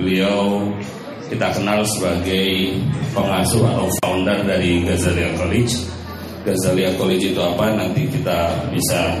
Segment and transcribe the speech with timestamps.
[0.00, 0.70] Beliau
[1.30, 2.74] kita kenal sebagai
[3.14, 5.86] pengasuh atau founder dari Gazalia College.
[6.42, 7.70] Gazalia College itu apa?
[7.74, 9.14] Nanti kita bisa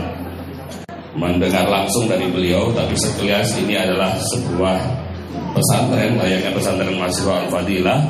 [1.14, 2.70] mendengar langsung dari beliau.
[2.74, 4.78] Tapi sekilas ini adalah sebuah
[5.54, 8.00] pesantren, layaknya pesantren mahasiswa Al-Fadilah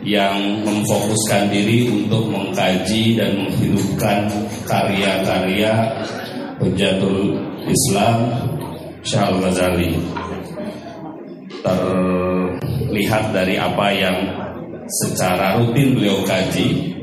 [0.00, 4.32] yang memfokuskan diri untuk mengkaji dan menghidupkan
[4.64, 5.76] karya-karya
[6.56, 7.36] penjatul
[7.68, 8.32] Islam
[9.04, 9.92] Syah Al-Ghazali
[11.62, 14.16] terlihat dari apa yang
[14.90, 16.96] secara rutin beliau kaji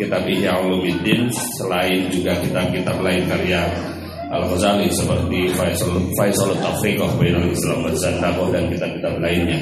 [0.00, 1.28] kitab Ihya Ulumuddin
[1.60, 3.62] selain juga kitab-kitab lain karya
[4.30, 9.58] Al-Ghazali seperti Faisal Faisal Tafriqah Bainal Islam Zandaqah dan kitab-kitab lainnya.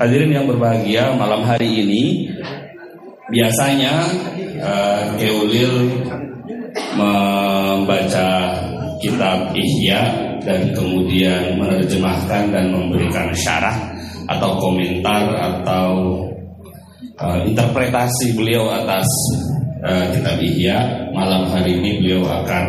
[0.00, 2.32] Hadirin yang berbahagia, malam hari ini
[3.28, 4.08] biasanya
[4.64, 5.92] uh, Keulil
[6.96, 8.28] membaca
[9.04, 13.76] kitab Ihya dan kemudian menerjemahkan dan memberikan syarah
[14.30, 16.22] atau komentar atau
[17.18, 19.06] uh, interpretasi beliau atas
[19.84, 21.10] uh, kitab Ihya.
[21.10, 22.66] Malam hari ini beliau akan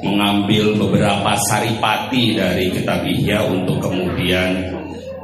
[0.00, 4.72] mengambil beberapa saripati dari kitab Ihya untuk kemudian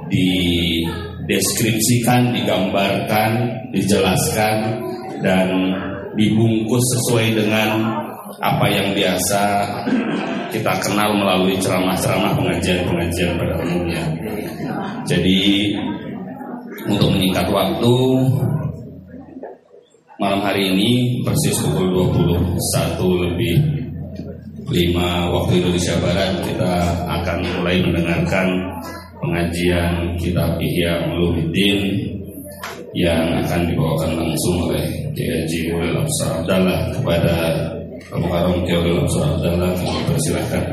[0.06, 3.30] dideskripsikan, digambarkan,
[3.72, 4.80] dijelaskan
[5.20, 5.48] dan
[6.16, 7.92] dibungkus sesuai dengan
[8.42, 9.42] apa yang biasa
[10.50, 14.04] kita kenal melalui ceramah-ceramah pengajian-pengajian pada umumnya.
[15.06, 15.74] Jadi
[16.90, 17.94] untuk menyingkat waktu
[20.18, 23.56] malam hari ini persis pukul 21 lebih
[24.66, 26.74] 5 waktu Indonesia Barat kita
[27.06, 28.46] akan mulai mendengarkan
[29.22, 32.02] pengajian kitab Ihya Ulumuddin
[32.96, 34.82] yang akan dibawakan langsung oleh
[35.12, 35.60] Kiai Haji
[36.24, 37.36] Abdallah kepada
[38.06, 40.64] Al-Mukarram Kiai Abdallah kami persilahkan.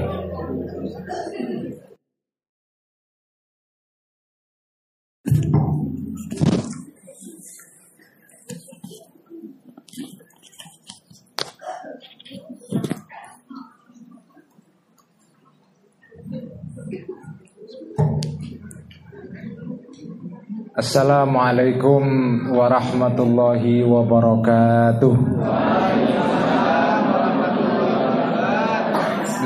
[20.74, 22.04] Assalamualaikum
[22.54, 25.73] warahmatullahi wabarakatuh.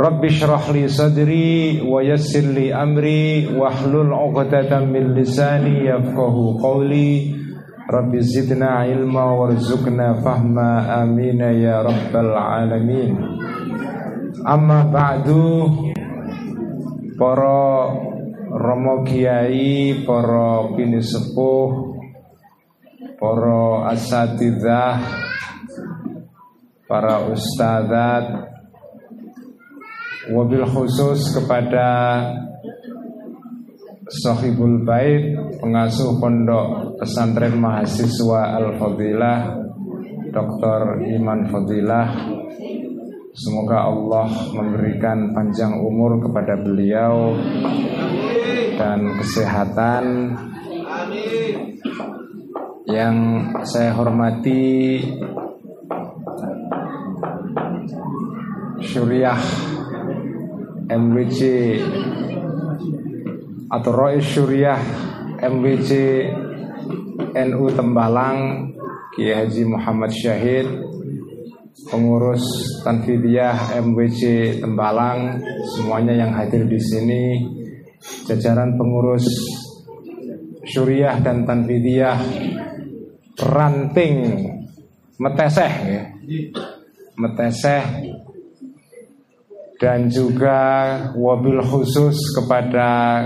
[0.00, 7.36] رب اشرح لي صدري ويسر لي أمري واحلل عقدة من لساني يفقه قولي.
[7.92, 11.02] رب زدنا علما وارزقنا فهما.
[11.02, 13.12] آمين يا رب العالمين.
[14.40, 15.68] Amma ba'du
[17.18, 17.92] Para
[18.48, 21.92] Romo Kiai Para Bini Sepuh
[23.20, 24.96] Para Asatidah
[26.88, 28.49] Para Ustadzat
[30.28, 32.20] Wabil khusus kepada
[34.20, 39.38] Sohibul Bait Pengasuh Pondok Pesantren Mahasiswa Al-Fadilah
[40.28, 41.00] Dr.
[41.08, 42.08] Iman Fadilah
[43.32, 47.32] Semoga Allah memberikan panjang umur kepada beliau
[48.76, 50.36] dan kesehatan
[52.84, 53.16] yang
[53.64, 55.00] saya hormati
[58.84, 59.40] Syuriah
[60.90, 61.40] MWC
[63.70, 64.82] atau Roy Syuriah
[65.38, 65.90] MWC
[67.30, 68.70] NU Tembalang
[69.14, 70.66] Kiai Haji Muhammad Syahid
[71.88, 72.42] pengurus
[72.84, 74.20] Tanfidiyah MWC
[74.60, 75.40] Tembalang,
[75.74, 77.40] semuanya yang hadir di sini,
[78.28, 79.24] jajaran pengurus
[80.66, 82.18] Syuriah dan Tanfidiyah
[83.40, 84.16] ranting
[85.20, 86.04] Meteseh ya.
[87.20, 87.84] Meteseh
[89.80, 90.60] dan juga
[91.16, 93.24] wabil khusus kepada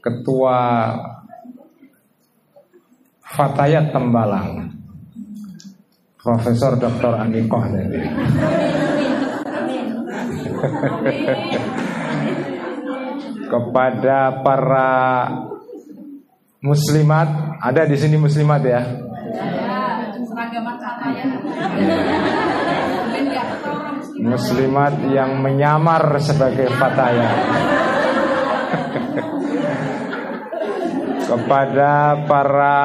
[0.00, 0.58] ketua
[3.20, 4.72] Fatayat Tembalang
[6.16, 7.20] Profesor Dr.
[7.20, 8.00] Anikoh tadi.
[13.46, 14.90] Kepada para
[16.64, 17.28] muslimat,
[17.60, 18.82] ada di sini muslimat ya?
[24.16, 27.28] Muslimat yang menyamar sebagai fataya.
[31.26, 32.78] kepada para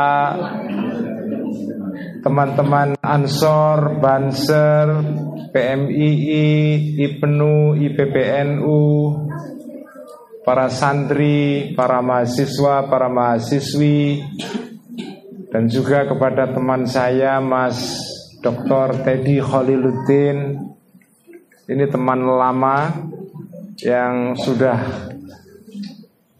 [2.25, 4.85] teman-teman Ansor, Banser,
[5.53, 6.45] PMII,
[7.05, 8.81] IPNU, IPPNU,
[10.41, 14.25] para santri, para mahasiswa, para mahasiswi,
[15.53, 18.01] dan juga kepada teman saya Mas
[18.41, 19.05] Dr.
[19.05, 20.70] Teddy Khaliluddin.
[21.71, 22.91] Ini teman lama
[23.79, 25.07] yang sudah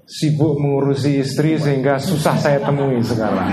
[0.03, 3.47] sibuk mengurusi istri sehingga susah saya temui sekarang.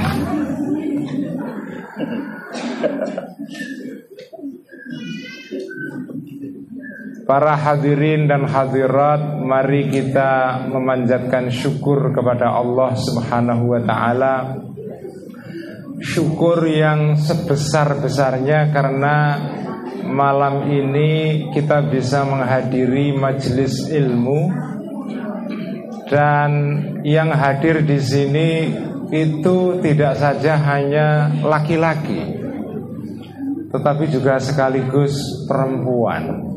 [7.23, 14.35] Para hadirin dan hadirat, mari kita memanjatkan syukur kepada Allah Subhanahu wa taala.
[16.03, 19.15] Syukur yang sebesar-besarnya karena
[20.09, 24.51] malam ini kita bisa menghadiri majelis ilmu
[26.09, 26.51] dan
[27.05, 28.51] yang hadir di sini
[29.13, 32.39] itu tidak saja hanya laki-laki
[33.69, 36.57] tetapi juga sekaligus perempuan.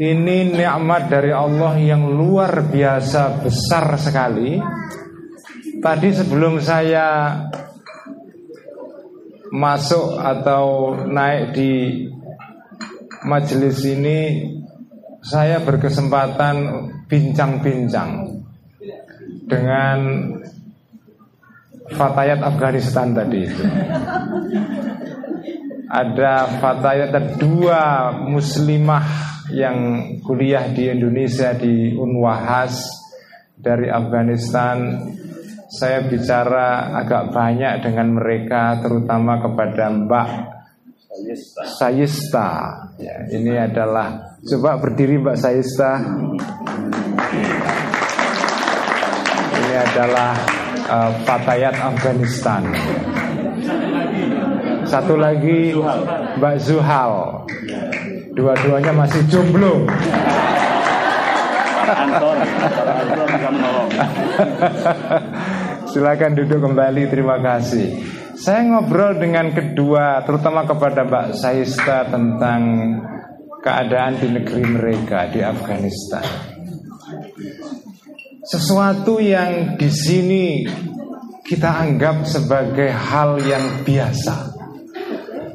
[0.00, 4.56] Ini nikmat dari Allah yang luar biasa besar sekali.
[5.80, 7.36] Tadi sebelum saya
[9.50, 11.72] masuk atau naik di
[13.26, 14.46] majelis ini,
[15.20, 16.56] saya berkesempatan
[17.10, 18.40] bincang-bincang
[19.44, 19.98] dengan
[21.90, 23.64] Fatayat Afghanistan tadi itu.
[25.90, 29.02] Ada Fatayat ada dua muslimah
[29.50, 32.86] yang kuliah di Indonesia di Unwahas
[33.58, 35.02] dari Afghanistan
[35.70, 40.28] saya bicara agak banyak dengan mereka terutama kepada Mbak
[41.78, 46.02] Sayista ya, ini adalah coba berdiri Mbak Sayista
[49.62, 50.34] ini adalah
[50.90, 52.66] uh, Fatayat Afghanistan.
[54.90, 55.70] Satu lagi
[56.42, 57.46] Mbak Zuhal.
[58.34, 59.86] Dua-duanya masih jomblo.
[65.90, 67.98] Silakan duduk kembali, terima kasih.
[68.38, 72.62] Saya ngobrol dengan kedua, terutama kepada Mbak Saista tentang
[73.58, 76.22] keadaan di negeri mereka di Afghanistan.
[78.46, 80.62] Sesuatu yang di sini
[81.42, 84.36] kita anggap sebagai hal yang biasa,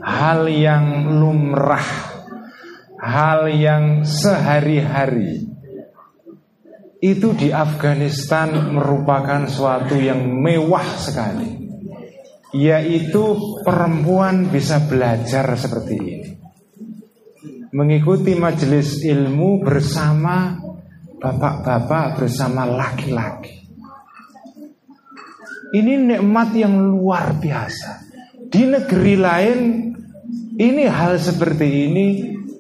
[0.04, 1.88] hal yang lumrah,
[3.00, 5.55] hal yang sehari-hari
[7.06, 11.70] itu di Afghanistan merupakan suatu yang mewah sekali.
[12.56, 16.30] Yaitu perempuan bisa belajar seperti ini.
[17.76, 20.56] Mengikuti majelis ilmu bersama
[21.20, 23.68] bapak-bapak bersama laki-laki.
[25.76, 28.08] Ini nikmat yang luar biasa.
[28.48, 29.60] Di negeri lain
[30.56, 32.08] ini hal seperti ini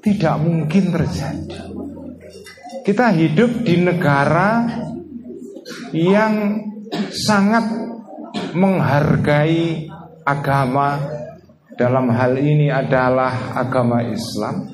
[0.03, 1.64] tidak mungkin terjadi.
[2.85, 4.61] Kita hidup di negara
[5.89, 6.61] yang
[7.09, 7.65] sangat
[8.53, 9.89] menghargai
[10.21, 11.01] agama
[11.73, 14.69] dalam hal ini adalah agama Islam.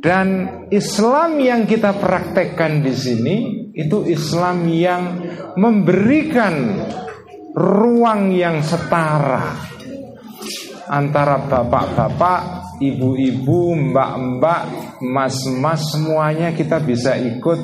[0.00, 0.26] Dan
[0.72, 3.36] Islam yang kita praktekkan di sini
[3.76, 5.20] itu Islam yang
[5.60, 6.80] memberikan
[7.52, 9.52] ruang yang setara
[10.88, 14.62] antara bapak-bapak ibu-ibu, mbak-mbak,
[15.02, 17.58] mas-mas semuanya kita bisa ikut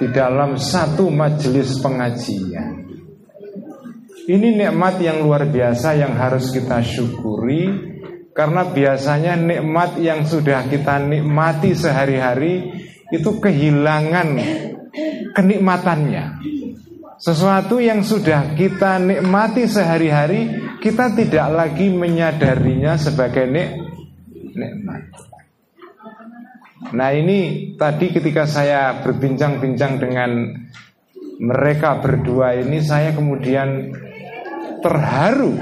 [0.00, 2.84] di dalam satu majelis pengajian.
[4.24, 7.92] Ini nikmat yang luar biasa yang harus kita syukuri
[8.32, 12.72] karena biasanya nikmat yang sudah kita nikmati sehari-hari
[13.12, 14.28] itu kehilangan
[15.36, 16.40] kenikmatannya.
[17.20, 23.83] Sesuatu yang sudah kita nikmati sehari-hari kita tidak lagi menyadarinya sebagai nik
[24.56, 25.02] nikmat.
[26.94, 30.30] Nah ini tadi ketika saya berbincang-bincang dengan
[31.40, 33.90] mereka berdua ini saya kemudian
[34.84, 35.56] terharu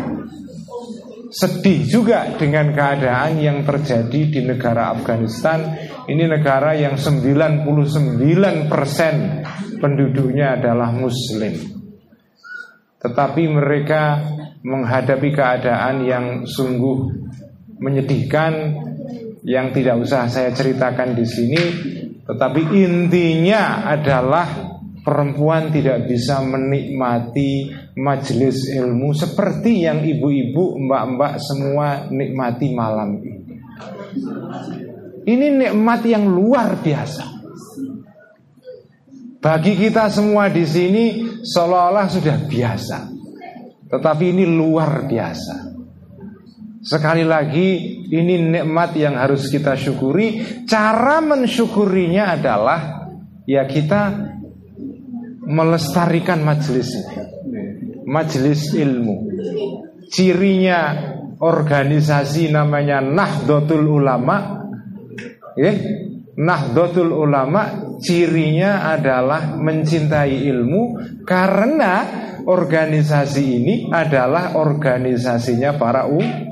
[1.33, 5.65] sedih juga dengan keadaan yang terjadi di negara Afghanistan
[6.05, 7.65] ini negara yang 99%
[9.81, 11.57] penduduknya adalah muslim
[13.01, 14.21] tetapi mereka
[14.61, 17.09] menghadapi keadaan yang sungguh
[17.83, 18.53] menyedihkan
[19.43, 21.62] yang tidak usah saya ceritakan di sini,
[22.23, 24.47] tetapi intinya adalah
[25.03, 33.43] perempuan tidak bisa menikmati majelis ilmu seperti yang ibu-ibu, mbak-mbak semua nikmati malam ini.
[35.23, 37.25] Ini nikmat yang luar biasa.
[39.43, 41.05] Bagi kita semua di sini
[41.43, 42.99] seolah-olah sudah biasa.
[43.91, 45.72] Tetapi ini luar biasa.
[46.83, 50.43] Sekali lagi ini nikmat yang harus kita syukuri.
[50.67, 53.07] Cara mensyukurinya adalah
[53.47, 54.11] ya kita
[55.47, 57.17] melestarikan majelis ini.
[58.03, 59.31] Majelis ilmu.
[60.11, 60.81] Cirinya
[61.39, 64.67] organisasi namanya Nahdlatul Ulama.
[65.55, 65.79] Ya,
[66.35, 71.95] Nahdlatul Ulama cirinya adalah mencintai ilmu karena
[72.43, 76.52] organisasi ini adalah organisasinya para ulama.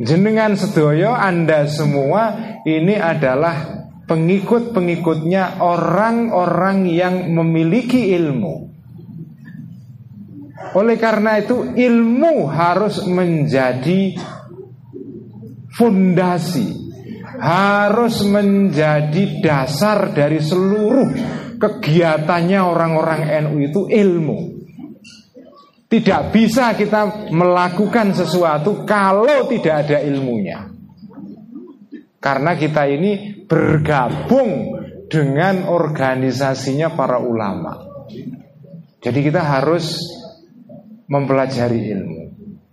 [0.00, 2.32] Jenengan sedoyo Anda semua
[2.64, 8.72] ini adalah pengikut-pengikutnya orang-orang yang memiliki ilmu.
[10.70, 14.14] Oleh karena itu ilmu harus menjadi
[15.74, 16.80] fondasi
[17.40, 21.08] harus menjadi dasar dari seluruh
[21.56, 24.59] kegiatannya orang-orang NU itu ilmu.
[25.90, 30.70] Tidak bisa kita melakukan sesuatu kalau tidak ada ilmunya.
[32.22, 34.78] Karena kita ini bergabung
[35.10, 37.74] dengan organisasinya para ulama.
[39.02, 39.98] Jadi kita harus
[41.10, 42.22] mempelajari ilmu.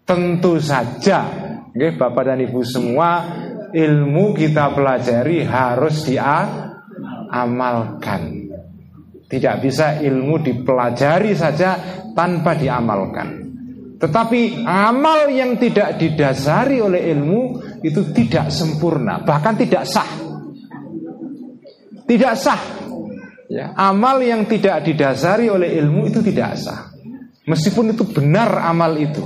[0.05, 1.47] Tentu saja
[1.77, 3.21] Oke, Bapak dan Ibu semua,
[3.69, 6.89] ilmu kita pelajari harus diamalkan.
[9.29, 11.77] Tidak bisa ilmu dipelajari saja
[12.17, 13.45] tanpa diamalkan.
[14.01, 17.41] Tetapi amal yang tidak didasari oleh ilmu
[17.85, 20.09] itu tidak sempurna, bahkan tidak sah.
[22.09, 22.61] Tidak sah.
[23.47, 26.89] Ya, amal yang tidak didasari oleh ilmu itu tidak sah.
[27.47, 29.23] Meskipun itu benar amal itu,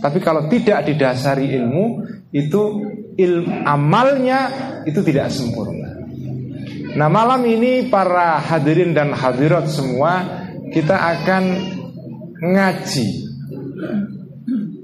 [0.00, 2.00] tapi kalau tidak didasari ilmu,
[2.32, 2.62] itu
[3.12, 4.40] ilmu amalnya
[4.88, 6.00] itu tidak sempurna.
[6.96, 10.24] Nah malam ini para hadirin dan hadirat semua
[10.72, 11.44] kita akan
[12.42, 13.08] ngaji,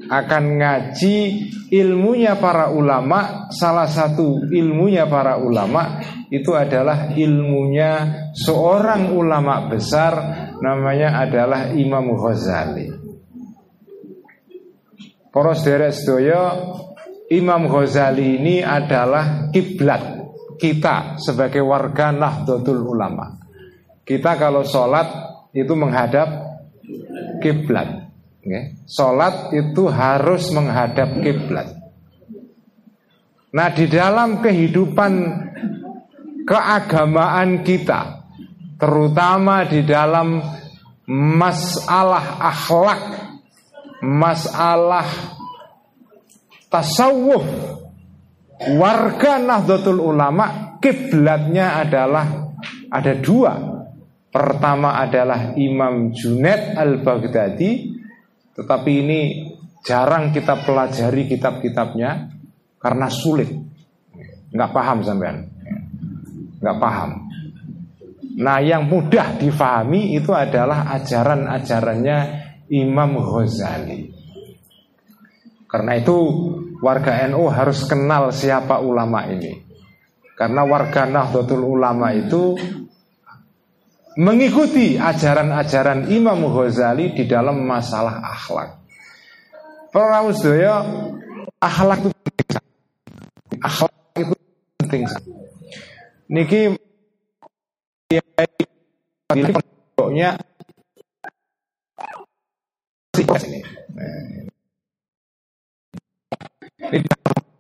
[0.09, 1.17] akan ngaji
[1.73, 3.49] ilmunya para ulama.
[3.51, 7.91] Salah satu ilmunya para ulama itu adalah ilmunya
[8.35, 10.13] seorang ulama besar
[10.59, 12.87] namanya adalah Imam Ghazali.
[15.35, 16.43] Poros derek sedoyo
[17.35, 20.23] Imam Ghazali ini adalah kiblat
[20.55, 23.35] kita sebagai warga Nahdlatul Ulama.
[24.07, 25.11] Kita kalau sholat
[25.51, 26.54] itu menghadap
[27.45, 28.09] kiblat.
[28.41, 28.81] Okay.
[28.89, 31.69] Sholat itu harus menghadap kiblat.
[33.53, 35.13] Nah di dalam kehidupan
[36.49, 38.25] keagamaan kita,
[38.81, 40.41] terutama di dalam
[41.09, 43.03] masalah akhlak
[44.05, 45.09] masalah
[46.69, 47.45] tasawuf
[48.77, 52.53] warga Nahdlatul Ulama kiblatnya adalah
[52.93, 53.74] ada dua.
[54.35, 57.95] Pertama adalah Imam Junaid Al-Baghdadi
[58.51, 59.21] tetapi ini
[59.87, 62.35] jarang kita pelajari kitab-kitabnya
[62.83, 63.55] karena sulit.
[64.51, 65.39] Nggak paham sampean.
[66.59, 67.11] Nggak paham.
[68.43, 72.19] Nah yang mudah difahami itu adalah ajaran-ajarannya
[72.75, 74.11] Imam Ghazali.
[75.71, 76.15] Karena itu
[76.83, 79.63] warga NU harus kenal siapa ulama ini.
[80.35, 82.59] Karena warga Nahdlatul Ulama itu
[84.15, 88.71] mengikuti ajaran-ajaran Imam Ghazali di dalam masalah akhlak.
[89.91, 90.83] Para sedaya,
[91.63, 92.49] akhlak itu penting.
[93.63, 94.35] Akhlak itu
[94.79, 95.03] penting.
[96.31, 96.61] Niki
[99.95, 100.39] pokoknya
[103.15, 103.61] ini.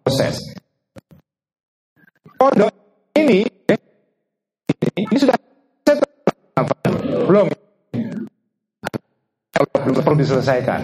[0.04, 0.36] Proses.
[2.36, 2.68] Pondok
[3.16, 3.46] ini,
[4.98, 5.43] ini sudah?
[7.34, 7.50] Belum.
[9.50, 10.80] Kalau belum perlu diselesaikan.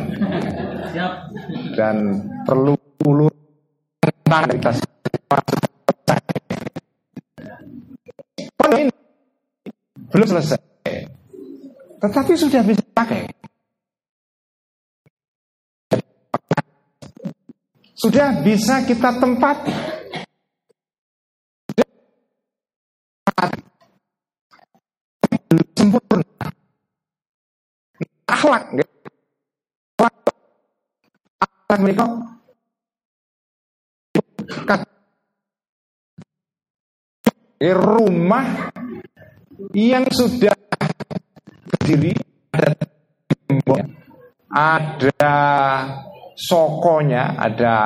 [1.79, 2.75] Dan perlu
[3.07, 3.31] ulur
[4.27, 4.75] kita
[8.75, 8.91] ini
[10.11, 10.59] belum selesai.
[12.03, 13.31] Tetapi sudah bisa pakai.
[17.95, 19.71] sudah bisa kita tempati.
[25.79, 26.25] Sempurna.
[28.51, 30.19] Akhlak,
[31.39, 32.05] akhlak mereka
[37.61, 38.73] rumah
[39.77, 40.57] yang sudah
[41.69, 42.17] berdiri
[42.51, 42.75] ada
[44.51, 45.39] ada
[46.35, 47.79] sokonya, ada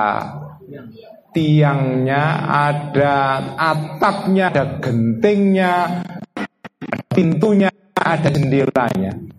[1.34, 3.14] tiangnya, ada
[3.58, 6.00] atapnya, ada gentingnya,
[7.12, 9.33] pintunya, ada jendelanya.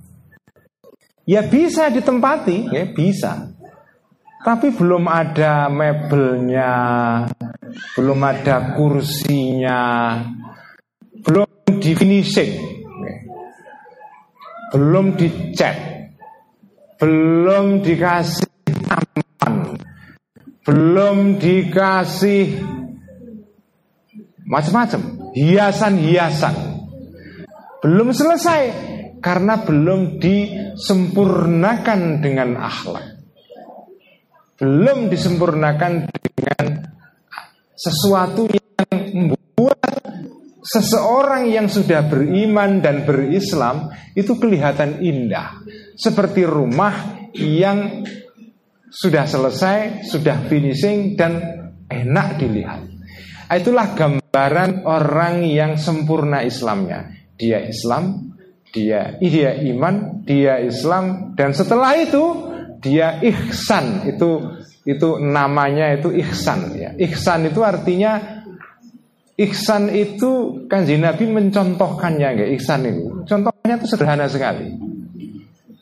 [1.26, 3.50] Ya bisa ditempati, ya bisa.
[4.46, 6.74] Tapi belum ada mebelnya,
[7.98, 10.22] belum ada kursinya,
[11.26, 11.50] belum
[11.82, 12.54] di finishing,
[14.70, 15.74] belum dicat,
[17.02, 18.46] belum dikasih
[18.86, 19.82] taman,
[20.62, 22.62] belum dikasih
[24.46, 26.56] macam-macam hiasan-hiasan.
[27.82, 28.94] Belum selesai
[29.26, 33.26] karena belum disempurnakan dengan akhlak.
[34.62, 36.86] Belum disempurnakan dengan
[37.74, 38.86] sesuatu yang
[39.18, 39.98] membuat
[40.62, 45.58] seseorang yang sudah beriman dan berislam itu kelihatan indah.
[45.98, 48.06] Seperti rumah yang
[48.94, 51.42] sudah selesai, sudah finishing dan
[51.90, 52.86] enak dilihat.
[53.50, 57.10] Itulah gambaran orang yang sempurna Islamnya.
[57.36, 58.35] Dia Islam,
[58.76, 62.24] dia dia iman, dia Islam dan setelah itu
[62.84, 64.04] dia ihsan.
[64.04, 66.92] Itu itu namanya itu ihsan ya.
[67.00, 68.44] Ihsan itu artinya
[69.40, 73.24] ihsan itu kanji Nabi mencontohkannya ya, ihsan itu.
[73.24, 74.76] Contohnya itu sederhana sekali.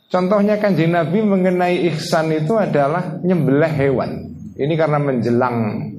[0.08, 4.10] Contohnya kan Nabi mengenai ihsan itu adalah nyembelih hewan.
[4.54, 5.90] Ini karena menjelang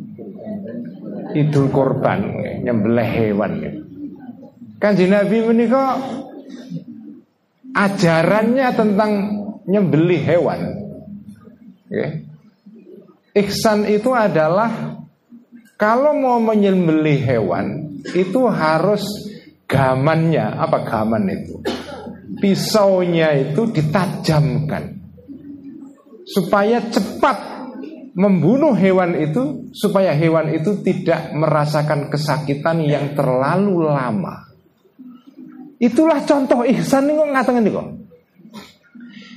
[1.36, 2.32] Idul Korban,
[2.64, 3.52] nyembelih hewan.
[4.80, 6.00] Kan Nabi menikah
[7.76, 9.12] ajarannya tentang
[9.68, 10.62] nyembelih hewan.
[13.36, 14.96] Ihsan itu adalah
[15.76, 19.04] kalau mau menyembelih hewan itu harus
[19.68, 21.60] gamannya apa gaman itu
[22.40, 24.96] pisaunya itu ditajamkan
[26.26, 27.38] supaya cepat
[28.16, 34.55] membunuh hewan itu supaya hewan itu tidak merasakan kesakitan yang terlalu lama.
[35.76, 37.88] Itulah contoh ihsan ini ngatakan kok.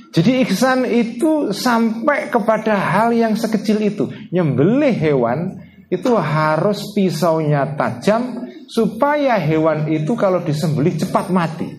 [0.09, 4.09] Jadi ihsan itu sampai kepada hal yang sekecil itu.
[4.33, 11.69] Nyembelih hewan itu harus pisaunya tajam supaya hewan itu kalau disembelih cepat mati.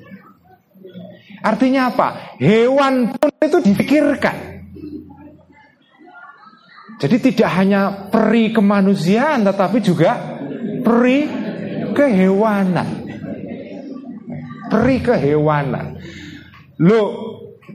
[1.41, 2.37] Artinya apa?
[2.37, 4.37] Hewan pun itu dipikirkan.
[7.01, 10.21] Jadi tidak hanya peri kemanusiaan tetapi juga
[10.85, 11.25] peri
[11.97, 13.00] kehewanan.
[14.71, 15.99] Peri kehewanan.
[16.79, 17.03] Lo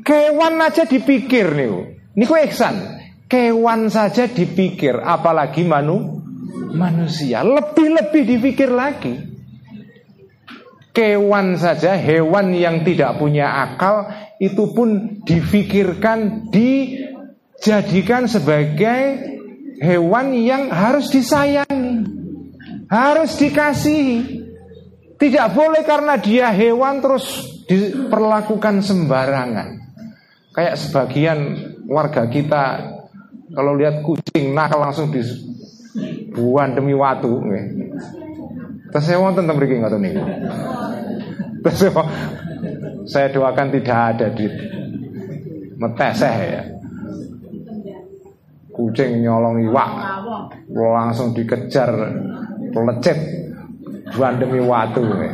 [0.01, 1.71] kewan aja dipikir nih.
[2.15, 2.75] Ini ihsan.
[3.27, 6.23] Kewan saja dipikir apalagi manu
[6.71, 7.43] manusia.
[7.43, 9.35] Lebih-lebih dipikir lagi
[10.95, 14.07] kewan saja, hewan yang tidak punya akal
[14.39, 19.19] itu pun difikirkan, dijadikan sebagai
[19.83, 22.07] hewan yang harus disayangi,
[22.87, 24.44] harus dikasihi.
[25.15, 29.69] Tidak boleh karena dia hewan terus diperlakukan sembarangan.
[30.51, 31.39] Kayak sebagian
[31.87, 32.63] warga kita
[33.55, 37.31] kalau lihat kucing nakal langsung dibuang demi waktu.
[38.91, 40.03] Terus saya mau tentang beri ngoten
[43.05, 44.45] saya doakan tidak ada di
[45.77, 46.63] meteseh ya.
[48.75, 49.91] Kucing nyolong iwak
[50.75, 51.89] langsung dikejar
[52.75, 53.44] lecet
[54.13, 55.33] dua demi watu ya.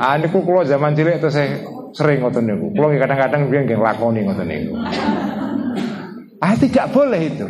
[0.00, 1.60] Ah niku kula zaman cilik itu saya
[1.92, 2.72] sering ngoten niku.
[2.72, 4.74] Kula kadang-kadang biyen nggih nglakoni ngoten niku.
[6.40, 7.46] Ah tidak boleh itu.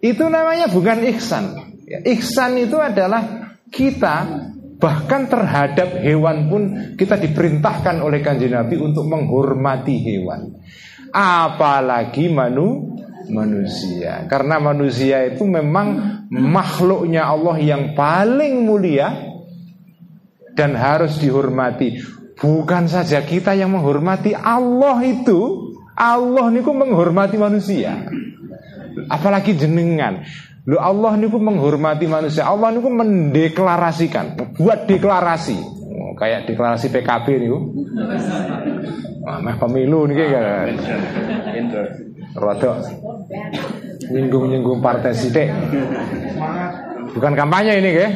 [0.00, 1.44] Itu namanya bukan ihsan.
[1.84, 4.44] Ya, ihsan itu adalah kita
[4.84, 6.62] Bahkan terhadap hewan pun
[6.98, 10.60] kita diperintahkan oleh kanjeng Nabi untuk menghormati hewan.
[11.14, 12.93] Apalagi manu
[13.30, 14.26] manusia.
[14.28, 19.12] Karena manusia itu memang makhluknya Allah yang paling mulia
[20.54, 22.00] dan harus dihormati.
[22.34, 28.10] Bukan saja kita yang menghormati Allah itu, Allah niku menghormati manusia.
[29.06, 30.26] Apalagi jenengan.
[30.64, 32.48] Lu Allah niku menghormati manusia.
[32.48, 35.58] Allah niku mendeklarasikan, buat deklarasi.
[35.94, 37.58] Oh, kayak deklarasi PKB niku.
[39.24, 40.68] Nah, pemilu nih kan.
[42.34, 42.76] Rodok
[44.10, 45.48] nyinggung-nyinggung partai sidik.
[47.14, 48.06] Bukan kampanye ini ke?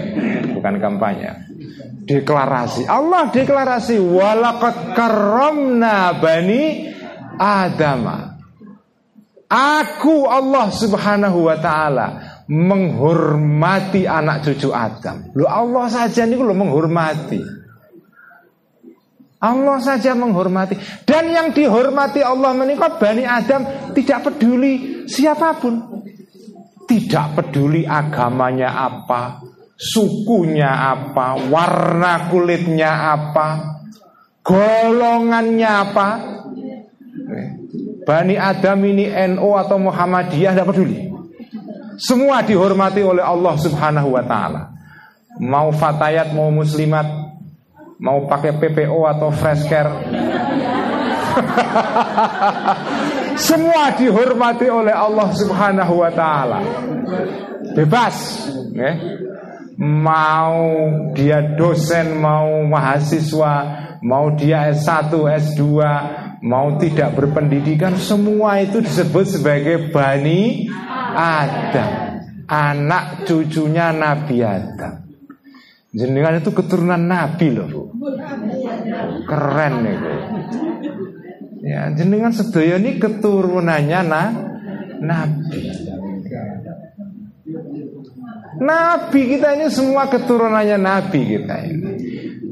[0.59, 1.31] Bukan kampanye.
[2.09, 2.88] Deklarasi.
[2.88, 6.90] Allah deklarasi walaqad karramna bani
[7.38, 8.35] Adama.
[9.48, 12.07] Aku Allah Subhanahu wa taala
[12.50, 15.31] menghormati anak cucu Adam.
[15.37, 17.58] Lu Allah saja ini lo menghormati.
[19.38, 20.74] Allah saja menghormati
[21.07, 25.79] dan yang dihormati Allah menikah Bani Adam tidak peduli siapa pun
[26.90, 29.48] tidak peduli agamanya apa
[29.79, 33.46] sukunya apa, warna kulitnya apa,
[34.42, 36.09] golongannya apa.
[38.03, 41.07] Bani Adam ini NO atau Muhammadiyah tidak peduli.
[42.01, 44.74] Semua dihormati oleh Allah Subhanahu wa taala.
[45.38, 47.07] Mau fatayat, mau muslimat,
[47.98, 49.92] mau pakai PPO atau freshcare.
[53.38, 56.58] Semua dihormati oleh Allah Subhanahu wa taala.
[57.78, 58.92] Bebas, ya
[59.78, 63.54] mau dia dosen, mau mahasiswa,
[64.02, 65.14] mau dia S1,
[65.54, 65.62] S2,
[66.42, 70.66] mau tidak berpendidikan, semua itu disebut sebagai Bani
[71.14, 71.90] Adam,
[72.50, 75.08] anak cucunya Nabi Adam.
[75.88, 77.83] Jenengan itu keturunan Nabi loh, Bu.
[79.24, 80.14] Keren nih, Bu.
[81.64, 84.22] Ya, jenengan sedaya ini keturunannya na,
[85.01, 85.61] Nabi.
[88.59, 91.90] Nabi kita ini semua keturunannya Nabi kita ini.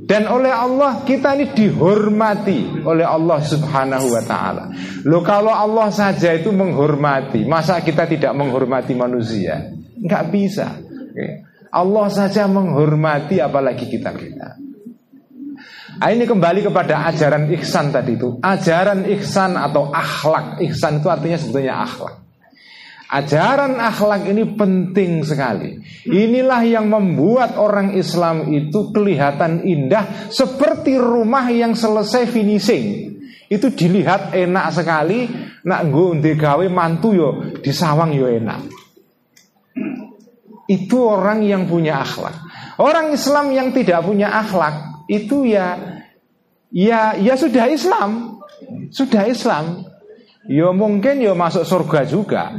[0.06, 4.70] Dan oleh Allah kita ini dihormati oleh Allah Subhanahu wa taala.
[5.02, 9.66] Loh kalau Allah saja itu menghormati, masa kita tidak menghormati manusia?
[9.98, 10.78] Enggak bisa.
[11.76, 14.56] Allah saja menghormati apalagi kita-kita.
[15.96, 18.36] Nah, ini kembali kepada ajaran ihsan tadi itu.
[18.40, 20.60] Ajaran ihsan atau akhlak.
[20.64, 22.16] Ihsan itu artinya sebetulnya akhlak.
[23.06, 25.78] Ajaran akhlak ini penting sekali.
[26.04, 33.16] Inilah yang membuat orang Islam itu kelihatan indah seperti rumah yang selesai finishing.
[33.46, 35.30] Itu dilihat enak sekali,
[35.64, 37.28] nak nggo gawe mantu yo
[37.62, 38.75] disawang yo enak.
[40.66, 42.34] Itu orang yang punya akhlak.
[42.76, 45.78] Orang Islam yang tidak punya akhlak itu ya
[46.74, 48.42] ya ya sudah Islam.
[48.90, 49.86] Sudah Islam.
[50.46, 52.54] Ya mungkin ya masuk surga juga.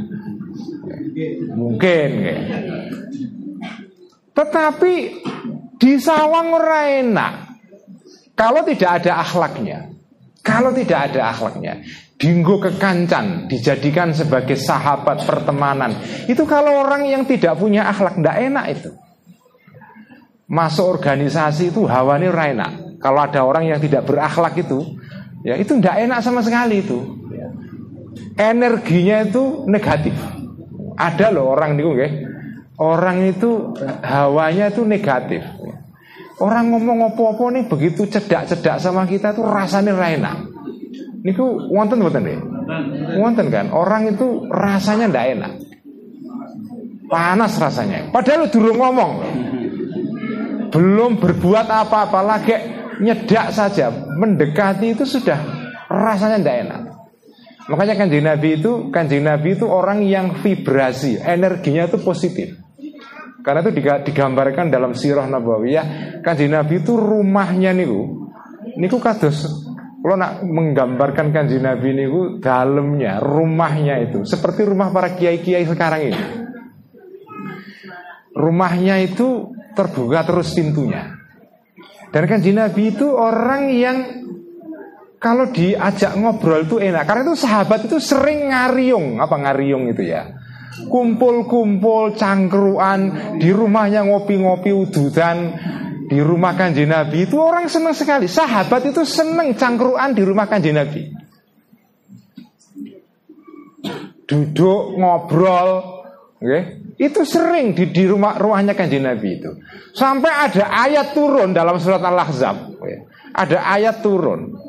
[1.52, 2.36] Mungkin ya.
[4.32, 4.92] Tetapi
[5.78, 7.32] di sawang ora enak
[8.38, 9.90] kalau tidak ada akhlaknya.
[10.48, 11.84] Kalau tidak ada akhlaknya,
[12.18, 15.94] dinggo kekancan dijadikan sebagai sahabat pertemanan.
[16.26, 18.90] Itu kalau orang yang tidak punya akhlak tidak enak itu.
[20.50, 22.72] Masuk organisasi itu hawanya ora enak.
[22.98, 24.82] Kalau ada orang yang tidak berakhlak itu,
[25.46, 26.98] ya itu tidak enak sama sekali itu.
[28.34, 30.14] Energinya itu negatif.
[30.98, 32.12] Ada loh orang niku nggih.
[32.78, 35.42] Orang itu hawanya itu negatif.
[36.38, 40.57] Orang ngomong opo-opo nih begitu cedak-cedak sama kita tuh rasanya ra enak.
[41.22, 42.40] Niku wonten mboten nggih?
[43.18, 43.74] Wonten kan?
[43.74, 45.52] Orang itu rasanya ndak enak.
[47.08, 48.12] Panas rasanya.
[48.14, 49.12] Padahal dulu ngomong.
[50.68, 52.54] Belum berbuat apa-apa lagi
[53.00, 55.40] nyedak saja, mendekati itu sudah
[55.88, 56.80] rasanya ndak enak.
[57.68, 62.56] Makanya kanjeng Nabi itu kanjeng Nabi itu orang yang vibrasi, energinya itu positif.
[63.44, 68.28] Karena itu digambarkan dalam sirah Nabawiyah, kanjeng Nabi itu rumahnya niku,
[68.76, 69.67] niku kados
[69.98, 74.22] kalau nak menggambarkan kanjeng Nabi niku dalamnya, rumahnya itu.
[74.22, 76.22] Seperti rumah para kiai-kiai sekarang ini.
[78.38, 81.18] Rumahnya itu terbuka terus pintunya.
[82.14, 83.98] Dan kanjeng Nabi itu orang yang
[85.18, 87.02] kalau diajak ngobrol itu enak.
[87.02, 89.18] Karena itu sahabat itu sering ngariung.
[89.18, 90.30] Apa ngariung itu ya?
[90.86, 95.58] Kumpul-kumpul cangkruan di rumahnya ngopi-ngopi ududan
[96.08, 100.72] di rumah kanji Nabi itu orang senang sekali sahabat itu senang cangkruan di rumah kanji
[100.72, 101.12] Nabi
[104.24, 105.70] duduk ngobrol
[106.40, 106.80] okay?
[106.96, 109.50] itu sering di, di rumah rumahnya kanji Nabi itu
[109.92, 113.04] sampai ada ayat turun dalam surat Al-Ahzab okay?
[113.36, 114.68] ada ayat turun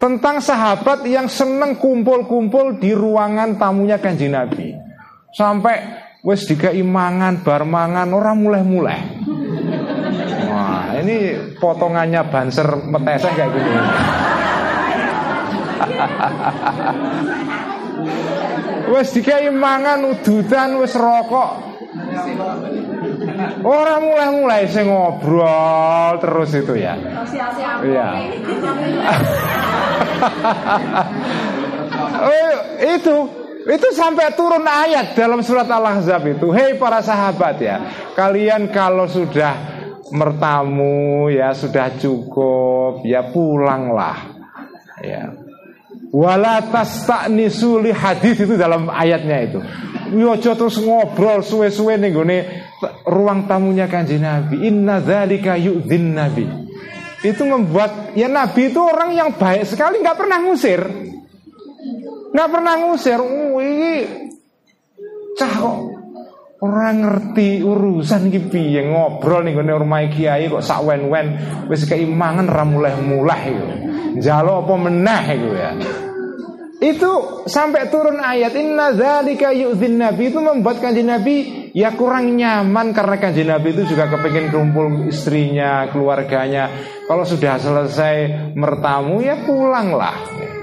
[0.00, 4.72] tentang sahabat yang seneng kumpul-kumpul di ruangan tamunya kanji Nabi.
[5.36, 5.76] Sampai
[6.24, 9.19] wes dikai imangan, barmangan, orang mulai-mulai.
[11.00, 13.70] Wah, ini potongannya banser metesek kayak gitu.
[18.92, 21.72] wes dikai mangan udutan wes rokok
[23.64, 26.94] Orang mulai-mulai saya ngobrol terus itu ya.
[27.82, 28.08] Iya.
[32.14, 32.54] oh,
[32.94, 33.16] itu
[33.66, 36.54] itu sampai turun ayat dalam surat Al-Ahzab itu.
[36.54, 37.82] Hei para sahabat ya,
[38.14, 39.79] kalian kalau sudah
[40.12, 44.18] mertamu ya sudah cukup ya pulanglah.
[45.00, 45.34] Ya.
[46.10, 49.58] Walatas tak nisuli hadis itu dalam ayatnya itu.
[50.10, 52.38] Yojo terus ngobrol suwe-suwe nih gue
[53.06, 54.66] ruang tamunya kanji Nabi.
[54.66, 56.44] Inna dzalika yu'dhin Nabi.
[57.20, 60.82] Itu membuat ya Nabi itu orang yang baik sekali nggak pernah ngusir.
[62.34, 63.20] Nggak pernah ngusir.
[63.20, 63.92] Uh, ini
[65.36, 65.54] cah
[66.60, 71.40] Orang ngerti urusan iki piye ngobrol ning gone omahe kiai kok sak wen-wen
[71.72, 73.66] wis keimangan ra mulai-mulai iku.
[74.20, 75.70] Njaluk apa meneh iku ya.
[76.84, 82.92] Itu sampai turun ayat inna dzalika yu'dzin nabi itu membuat kanjeng Nabi ya kurang nyaman
[82.92, 86.68] karena kanjeng Nabi itu juga kepingin kumpul istrinya, keluarganya.
[87.08, 90.59] Kalau sudah selesai mertamu ya pulanglah.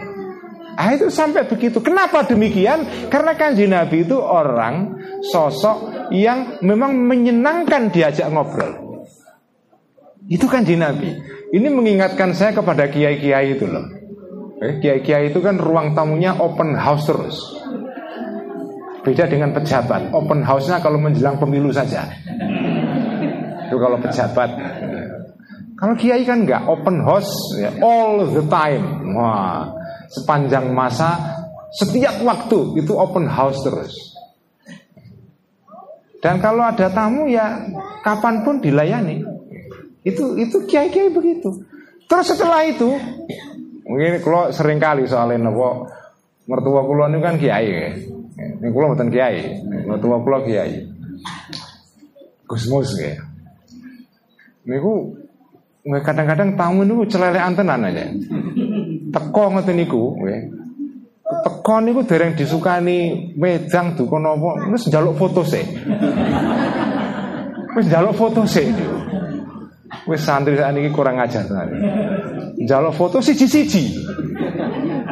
[0.78, 1.82] Ah itu sampai begitu.
[1.82, 3.10] Kenapa demikian?
[3.10, 4.94] Karena kanjeng Nabi itu orang
[5.26, 9.02] sosok yang memang menyenangkan diajak ngobrol.
[10.30, 11.18] Itu kanjeng Nabi.
[11.50, 13.90] Ini mengingatkan saya kepada kiai-kiai itu loh.
[14.62, 17.38] Eh, kiai-kiai itu kan ruang tamunya open house terus.
[19.02, 20.14] Beda dengan pejabat.
[20.14, 22.06] Open house-nya kalau menjelang pemilu saja.
[23.66, 24.50] Itu kalau pejabat.
[25.78, 29.14] Kalau kiai kan enggak open house ya, all the time.
[29.16, 29.70] Wah,
[30.12, 31.38] sepanjang masa
[31.76, 33.94] setiap waktu itu open house terus.
[36.24, 37.68] Dan kalau ada tamu ya
[38.02, 39.22] kapan pun dilayani.
[40.02, 41.52] Itu itu kiai-kiai begitu.
[42.08, 42.88] Terus setelah itu
[43.88, 45.88] mungkin kalau sering kali soalnya nopo
[46.48, 47.90] mertua pulau ini kan kiai ya.
[48.38, 50.88] Ini pulau bukan kiai, mertua pulau kiai.
[52.48, 53.20] Gusmus ya.
[54.64, 55.16] Niku
[56.04, 58.12] kadang-kadang tamu itu celelekan tenan aja
[59.38, 60.50] teko ngoten niku nggih.
[61.46, 65.62] Teko niku dereng disukani wedang dukun apa, wis njaluk foto sih.
[67.78, 68.66] Wis njaluk foto sih.
[70.10, 71.70] Wis santri sakniki kurang ajar tenan.
[72.58, 74.10] Njaluk foto siji-siji.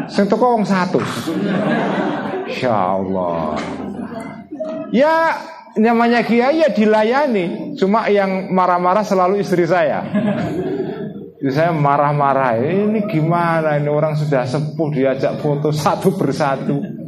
[0.10, 2.50] Sing teko wong 100.
[2.50, 3.62] Insyaallah.
[4.90, 5.38] Ya
[5.78, 7.78] namanya kiai ya dilayani.
[7.78, 10.02] Cuma yang marah-marah selalu istri saya.
[11.52, 13.78] Saya marah-marah ini gimana?
[13.78, 17.06] Ini orang sudah sepuh diajak foto satu persatu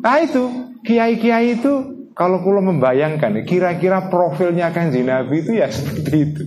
[0.00, 1.72] nah itu kiai-kiai itu
[2.16, 6.44] kalau pulau membayangkan kira-kira profilnya kan Nabi itu ya seperti itu.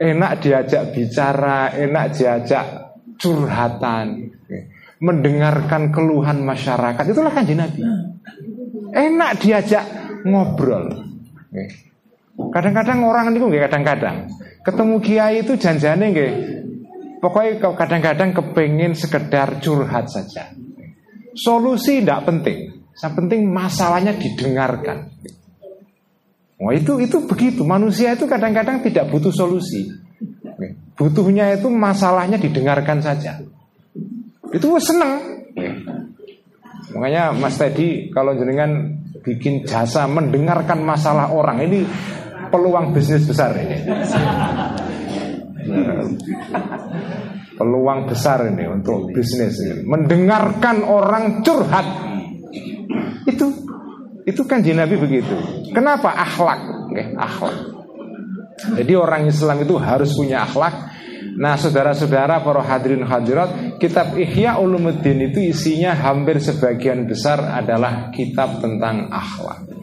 [0.00, 2.64] Enak diajak bicara enak diajak
[3.16, 4.32] curhatan
[5.00, 7.00] mendengarkan keluhan masyarakat.
[7.00, 7.80] Itulah kan Nabi.
[8.92, 9.84] Enak diajak
[10.28, 11.08] ngobrol.
[12.52, 14.28] Kadang-kadang orang ini kadang-kadang
[14.64, 16.32] ketemu kiai itu janjane nggih.
[17.20, 20.56] Pokoknya kadang-kadang kepengen sekedar curhat saja.
[21.36, 22.80] Solusi tidak penting.
[22.96, 25.12] Yang penting masalahnya didengarkan.
[26.60, 27.64] Wah itu itu begitu.
[27.64, 29.88] Manusia itu kadang-kadang tidak butuh solusi.
[30.96, 33.40] Butuhnya itu masalahnya didengarkan saja.
[34.52, 35.44] Itu seneng.
[36.92, 41.80] Makanya Mas Teddy kalau jenengan bikin jasa mendengarkan masalah orang ini
[42.50, 43.78] peluang bisnis besar ini.
[47.54, 49.86] Peluang besar ini untuk bisnis ini.
[49.86, 51.86] Mendengarkan orang curhat
[53.30, 53.46] itu
[54.26, 55.34] itu kan Nabi begitu.
[55.70, 56.60] Kenapa akhlak?
[56.90, 57.56] Oke, akhlak.
[58.76, 60.92] Jadi orang Islam itu harus punya akhlak.
[61.40, 68.60] Nah, saudara-saudara para hadirin hadirat, kitab Ihya Ulumuddin itu isinya hampir sebagian besar adalah kitab
[68.60, 69.79] tentang akhlak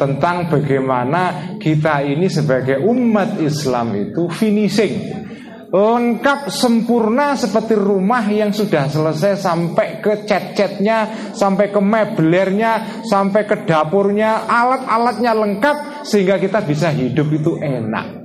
[0.00, 5.20] tentang bagaimana kita ini sebagai umat Islam itu finishing
[5.70, 13.62] lengkap sempurna seperti rumah yang sudah selesai sampai ke cat-catnya, sampai ke meblernya, sampai ke
[13.62, 18.18] dapurnya, alat-alatnya lengkap sehingga kita bisa hidup itu enak.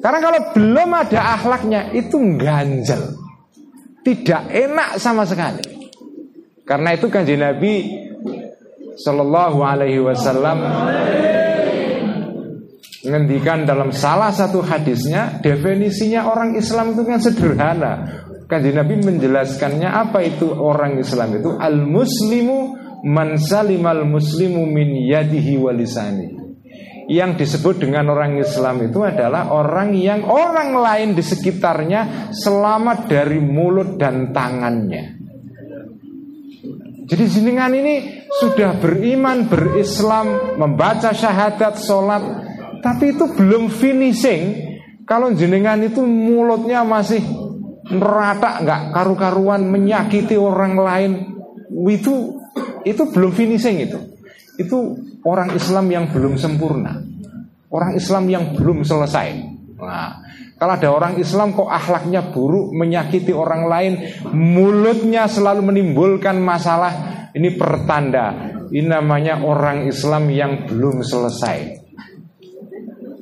[0.00, 3.12] Karena kalau belum ada akhlaknya itu ganjel.
[4.00, 5.60] Tidak enak sama sekali.
[6.64, 8.07] Karena itu kan Nabi
[8.98, 10.58] Sallallahu alaihi wasallam
[13.06, 17.92] Ngendikan dalam salah satu hadisnya Definisinya orang Islam itu kan sederhana.
[18.50, 21.54] Kanji Nabi menjelaskannya Apa itu orang Islam itu?
[21.54, 22.58] Al-muslimu
[23.06, 26.38] man salimal muslimu min yadihi walisani
[27.08, 33.40] yang disebut dengan orang Islam itu adalah orang yang orang lain di sekitarnya selamat dari
[33.40, 35.17] mulut dan tangannya.
[37.08, 42.20] Jadi jenengan ini sudah beriman, berislam, membaca syahadat, sholat,
[42.84, 44.68] tapi itu belum finishing.
[45.08, 47.24] Kalau jenengan itu mulutnya masih
[47.88, 51.12] nerata, nggak karu-karuan, menyakiti orang lain,
[51.88, 52.36] itu
[52.84, 53.98] itu belum finishing itu.
[54.60, 57.00] Itu orang Islam yang belum sempurna,
[57.72, 59.32] orang Islam yang belum selesai.
[59.80, 60.27] Nah,
[60.58, 63.92] kalau ada orang Islam kok akhlaknya buruk, menyakiti orang lain,
[64.34, 68.58] mulutnya selalu menimbulkan masalah, ini pertanda.
[68.66, 71.86] Ini namanya orang Islam yang belum selesai.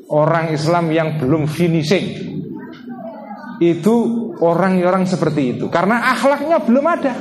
[0.09, 2.35] Orang Islam yang belum finishing.
[3.61, 3.94] Itu
[4.40, 5.68] orang-orang seperti itu.
[5.68, 7.14] Karena akhlaknya belum ada.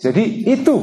[0.00, 0.76] Jadi itu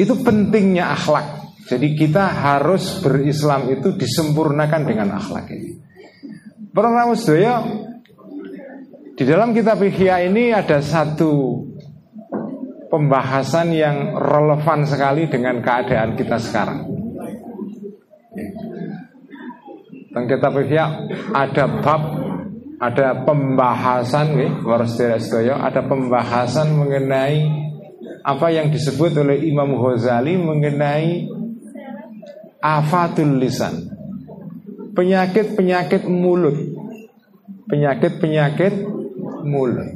[0.00, 1.39] Itu pentingnya akhlak.
[1.68, 5.76] Jadi kita harus berislam itu disempurnakan dengan akhlak ini.
[6.70, 7.66] Para sedaya
[9.18, 11.60] di dalam kitab Ihya ini ada satu
[12.88, 16.86] pembahasan yang relevan sekali dengan keadaan kita sekarang.
[20.10, 20.86] Teng kitab Ihya
[21.34, 22.02] ada bab
[22.80, 27.44] ada pembahasan nih, ada pembahasan mengenai
[28.24, 31.28] apa yang disebut oleh Imam Ghazali mengenai
[32.60, 33.88] afatul lisan.
[34.92, 36.56] Penyakit-penyakit mulut.
[37.66, 38.74] Penyakit-penyakit
[39.44, 39.88] mulut.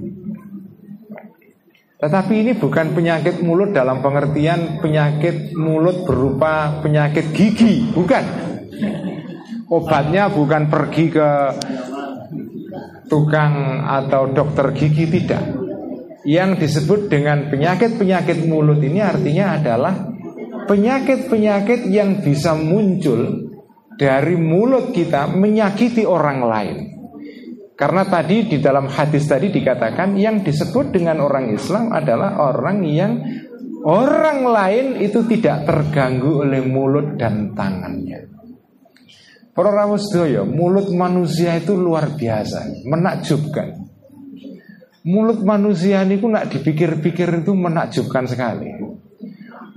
[2.04, 8.24] Tetapi ini bukan penyakit mulut dalam pengertian penyakit mulut berupa penyakit gigi, bukan.
[9.72, 11.28] Obatnya bukan pergi ke
[13.08, 15.42] tukang atau dokter gigi tidak.
[16.28, 20.13] Yang disebut dengan penyakit-penyakit mulut ini artinya adalah
[20.64, 23.50] penyakit-penyakit yang bisa muncul
[23.94, 26.76] dari mulut kita menyakiti orang lain.
[27.74, 33.18] Karena tadi di dalam hadis tadi dikatakan yang disebut dengan orang Islam adalah orang yang
[33.82, 38.30] orang lain itu tidak terganggu oleh mulut dan tangannya.
[39.54, 39.86] Para
[40.46, 43.86] mulut manusia itu luar biasa, menakjubkan.
[45.04, 48.83] Mulut manusia ini ku nak dipikir-pikir itu menakjubkan sekali.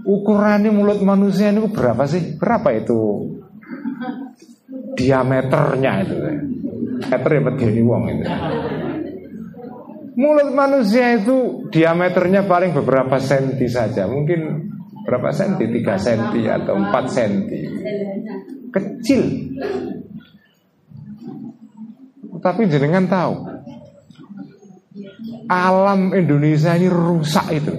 [0.07, 2.39] Ukurannya mulut manusia ini berapa sih?
[2.39, 3.27] Berapa itu
[4.95, 6.15] diameternya itu?
[6.97, 8.25] meter ya medeni wong itu.
[10.17, 14.65] Mulut manusia itu diameternya paling beberapa senti saja, mungkin
[15.05, 17.61] berapa senti, 3 senti atau 4 senti.
[18.73, 19.23] Kecil.
[22.41, 23.33] Tapi jenengan tahu
[25.47, 27.73] alam Indonesia ini rusak itu.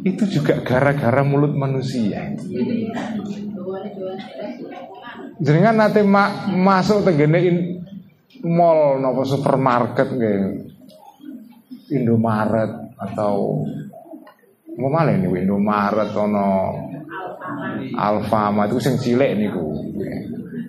[0.00, 2.32] Itu juga gara-gara mulut manusia.
[5.40, 7.80] Jenengan nanti ma masuk tenggene
[8.44, 10.40] mall nopo supermarket nggih.
[11.90, 13.66] Indomaret atau
[14.78, 16.48] mau malah ini Indomaret ono
[17.98, 19.66] Alfamart itu sing cilik niku.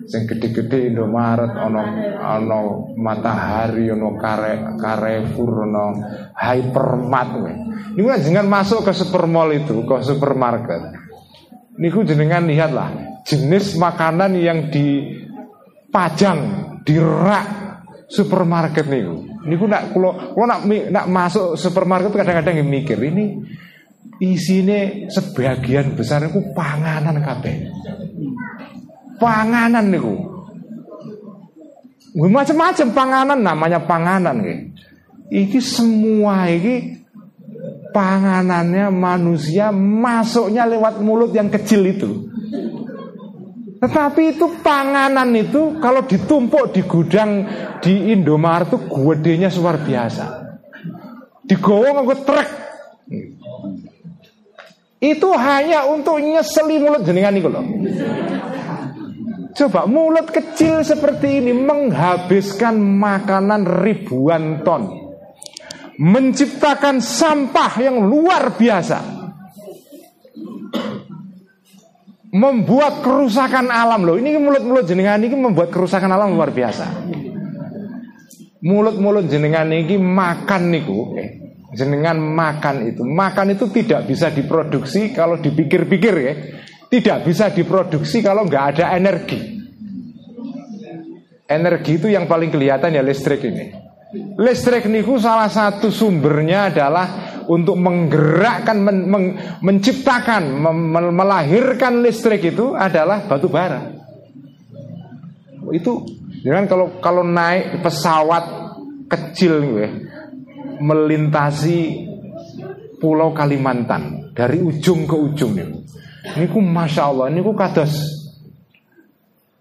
[0.06, 1.82] Sing gede-gede Indomaret ono
[2.18, 2.60] ono
[2.98, 5.84] Matahari ono Kare Carrefour ono
[6.34, 7.52] Hypermart kowe.
[7.92, 10.80] Niku jenengan masuk ke supermall itu, ke supermarket.
[11.76, 16.38] Niku jenengan lihatlah jenis makanan yang dipajang
[16.82, 17.46] di rak
[18.10, 19.22] supermarket niku.
[19.46, 23.42] Niku nak kalau kalau nak nak masuk supermarket kadang-kadang mikir ini
[24.22, 27.66] isine sebagian besar itu panganan kabeh.
[29.22, 30.14] Panganan niku.
[32.18, 34.60] Macam-macam panganan namanya panganan nggih.
[35.30, 37.00] Iki semua iki
[37.94, 42.28] panganannya manusia masuknya lewat mulut yang kecil itu.
[43.82, 47.46] Tetapi itu panganan itu kalau ditumpuk di gudang
[47.82, 50.24] di Indomaret itu gedenya luar biasa.
[51.46, 52.48] Digowo nganggo truk.
[55.02, 57.66] Itu hanya untuk nyeseli mulut jenengan itu loh.
[59.52, 64.88] Coba mulut kecil seperti ini menghabiskan makanan ribuan ton.
[66.00, 69.22] Menciptakan sampah yang luar biasa
[72.32, 74.16] membuat kerusakan alam loh.
[74.16, 77.12] Ini mulut-mulut jenengan ini membuat kerusakan alam luar biasa.
[78.64, 81.28] Mulut-mulut jenengan ini makan niku, eh,
[81.76, 86.34] jenengan makan itu, makan itu tidak bisa diproduksi kalau dipikir-pikir ya,
[86.92, 89.40] tidak bisa diproduksi kalau nggak ada energi.
[91.48, 93.72] Energi itu yang paling kelihatan ya listrik ini.
[94.36, 99.24] Listrik niku salah satu sumbernya adalah untuk menggerakkan, men, men,
[99.64, 100.52] menciptakan,
[101.16, 103.88] melahirkan listrik itu adalah batu bara.
[105.72, 106.04] Itu
[106.44, 108.44] dengan kalau kalau naik pesawat
[109.08, 109.88] kecil gue
[110.76, 112.04] melintasi
[113.00, 115.81] Pulau Kalimantan dari ujung ke ujung nih.
[116.22, 118.22] Ini ku masya Allah, ini ku kados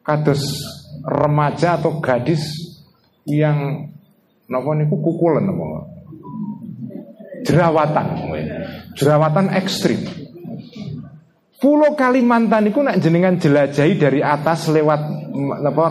[0.01, 0.41] kados
[1.05, 2.41] remaja atau gadis
[3.25, 3.89] yang
[4.49, 5.87] nopo niku kukulen nopo
[7.45, 8.33] jerawatan
[8.97, 10.01] jerawatan ekstrim
[11.61, 15.01] Pulau Kalimantan itu nak jenengan jelajahi dari atas lewat
[15.61, 15.85] apa,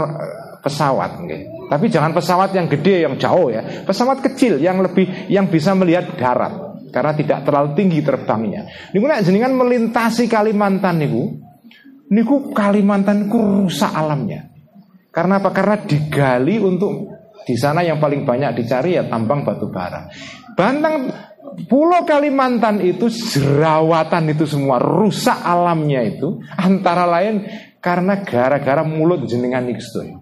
[0.66, 1.46] pesawat okay.
[1.70, 3.86] Tapi jangan pesawat yang gede yang jauh ya.
[3.86, 8.66] Pesawat kecil yang lebih yang bisa melihat darat karena tidak terlalu tinggi terbangnya.
[8.92, 11.38] Niku nak jenengan melintasi Kalimantan niku.
[12.10, 14.50] Niku Kalimantan ku rusak alamnya.
[15.10, 15.50] Karena apa?
[15.50, 20.06] Karena digali untuk di sana yang paling banyak dicari ya tambang batu bara.
[20.54, 21.10] Bantang
[21.66, 27.48] Pulau Kalimantan itu jerawatan itu semua rusak alamnya itu antara lain
[27.82, 30.20] karena gara-gara mulut jenengan itu.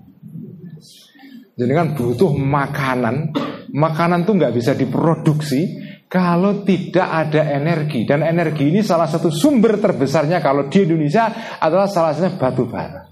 [1.58, 3.34] Jenengan butuh makanan,
[3.74, 9.76] makanan tuh nggak bisa diproduksi kalau tidak ada energi dan energi ini salah satu sumber
[9.76, 13.04] terbesarnya kalau di Indonesia adalah salah satunya batu bara.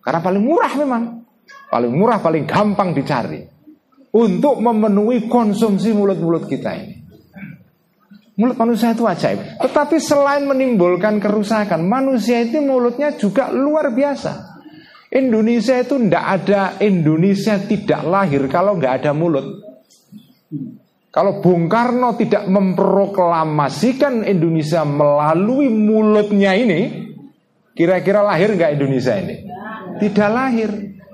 [0.00, 1.02] Karena paling murah memang,
[1.68, 3.42] paling murah, paling gampang dicari
[4.14, 6.94] untuk memenuhi konsumsi mulut-mulut kita ini.
[8.38, 9.60] Mulut manusia itu ajaib.
[9.60, 14.62] Tetapi selain menimbulkan kerusakan, manusia itu mulutnya juga luar biasa.
[15.10, 19.69] Indonesia itu tidak ada Indonesia tidak lahir kalau nggak ada mulut.
[21.10, 27.10] Kalau Bung Karno tidak memproklamasikan Indonesia melalui mulutnya ini,
[27.74, 29.36] kira-kira lahir nggak Indonesia ini?
[29.98, 30.70] Tidak lahir.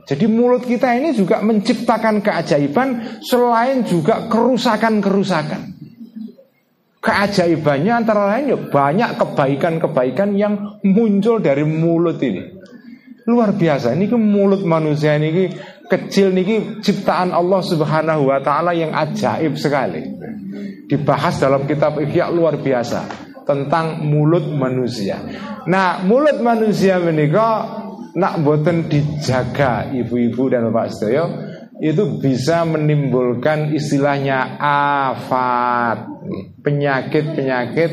[0.07, 5.77] Jadi mulut kita ini juga menciptakan keajaiban selain juga kerusakan-kerusakan
[7.07, 12.43] keajaibannya antara lain ya banyak kebaikan-kebaikan yang muncul dari mulut ini.
[13.31, 13.95] Luar biasa.
[13.95, 15.51] Ini ke mulut manusia ini
[15.87, 20.03] kecil niki ciptaan Allah Subhanahu wa taala yang ajaib sekali.
[20.87, 25.19] Dibahas dalam kitab Ihya luar biasa tentang mulut manusia.
[25.67, 27.67] Nah, mulut manusia menika
[28.17, 31.25] nak boten dijaga ibu-ibu dan bapak sedaya
[31.77, 36.09] itu bisa menimbulkan istilahnya afat
[36.65, 37.91] penyakit-penyakit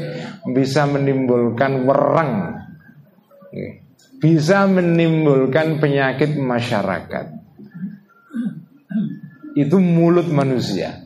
[0.56, 2.56] bisa menimbulkan wereng
[4.24, 7.43] bisa menimbulkan penyakit masyarakat
[9.54, 11.02] itu mulut manusia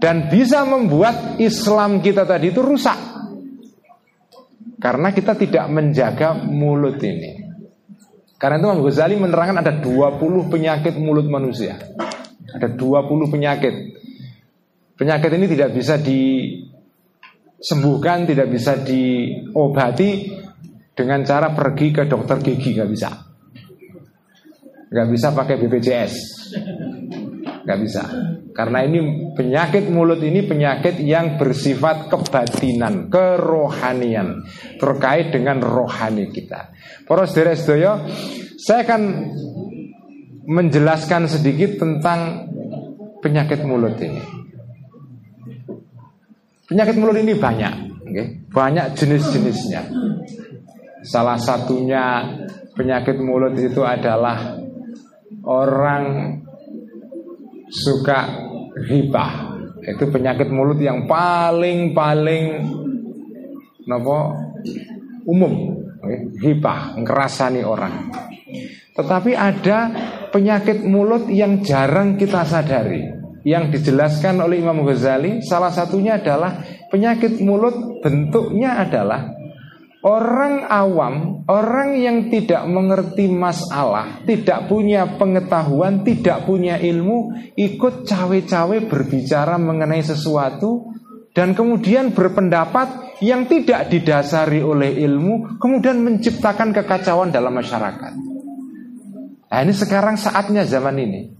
[0.00, 2.96] dan bisa membuat Islam kita tadi itu rusak
[4.80, 7.44] karena kita tidak menjaga mulut ini
[8.44, 11.80] karena itu Imam Ghazali menerangkan ada 20 penyakit mulut manusia.
[12.52, 13.72] Ada 20 penyakit.
[15.00, 20.28] Penyakit ini tidak bisa disembuhkan, tidak bisa diobati
[20.92, 23.08] dengan cara pergi ke dokter gigi, nggak bisa.
[24.92, 26.12] Nggak bisa pakai BPJS.
[27.64, 28.02] Nggak bisa.
[28.52, 34.44] Karena ini penyakit mulut ini penyakit yang bersifat kebatinan, kerohanian,
[34.76, 36.76] terkait dengan rohani kita.
[37.08, 38.04] Poros deres doyo,
[38.60, 39.02] saya akan
[40.44, 42.52] menjelaskan sedikit tentang
[43.24, 44.20] penyakit mulut ini.
[46.68, 47.74] Penyakit mulut ini banyak,
[48.12, 48.26] okay?
[48.52, 49.88] banyak jenis-jenisnya.
[51.04, 52.28] Salah satunya
[52.76, 54.56] penyakit mulut itu adalah
[55.44, 56.43] orang
[57.74, 58.18] suka
[58.86, 62.44] hibah itu penyakit mulut yang paling paling
[63.84, 64.32] nopo
[65.28, 65.82] umum.
[66.36, 68.12] Hibah ngerasani orang.
[68.92, 69.88] Tetapi ada
[70.28, 73.08] penyakit mulut yang jarang kita sadari.
[73.44, 79.33] Yang dijelaskan oleh Imam Ghazali salah satunya adalah penyakit mulut bentuknya adalah
[80.04, 88.84] Orang awam, orang yang tidak mengerti masalah, tidak punya pengetahuan, tidak punya ilmu, ikut cawe-cawe
[88.84, 90.92] berbicara mengenai sesuatu
[91.32, 98.12] dan kemudian berpendapat yang tidak didasari oleh ilmu, kemudian menciptakan kekacauan dalam masyarakat.
[99.48, 101.32] Nah, ini sekarang saatnya zaman ini.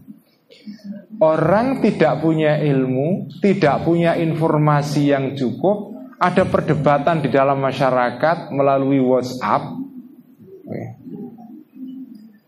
[1.20, 5.93] Orang tidak punya ilmu, tidak punya informasi yang cukup,
[6.24, 9.76] ada perdebatan di dalam masyarakat melalui WhatsApp.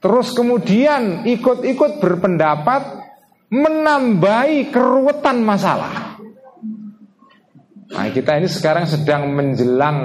[0.01, 2.83] Terus kemudian ikut-ikut berpendapat
[3.53, 6.16] menambahi keruwetan masalah.
[7.87, 9.99] Nah, kita ini sekarang sedang menjelang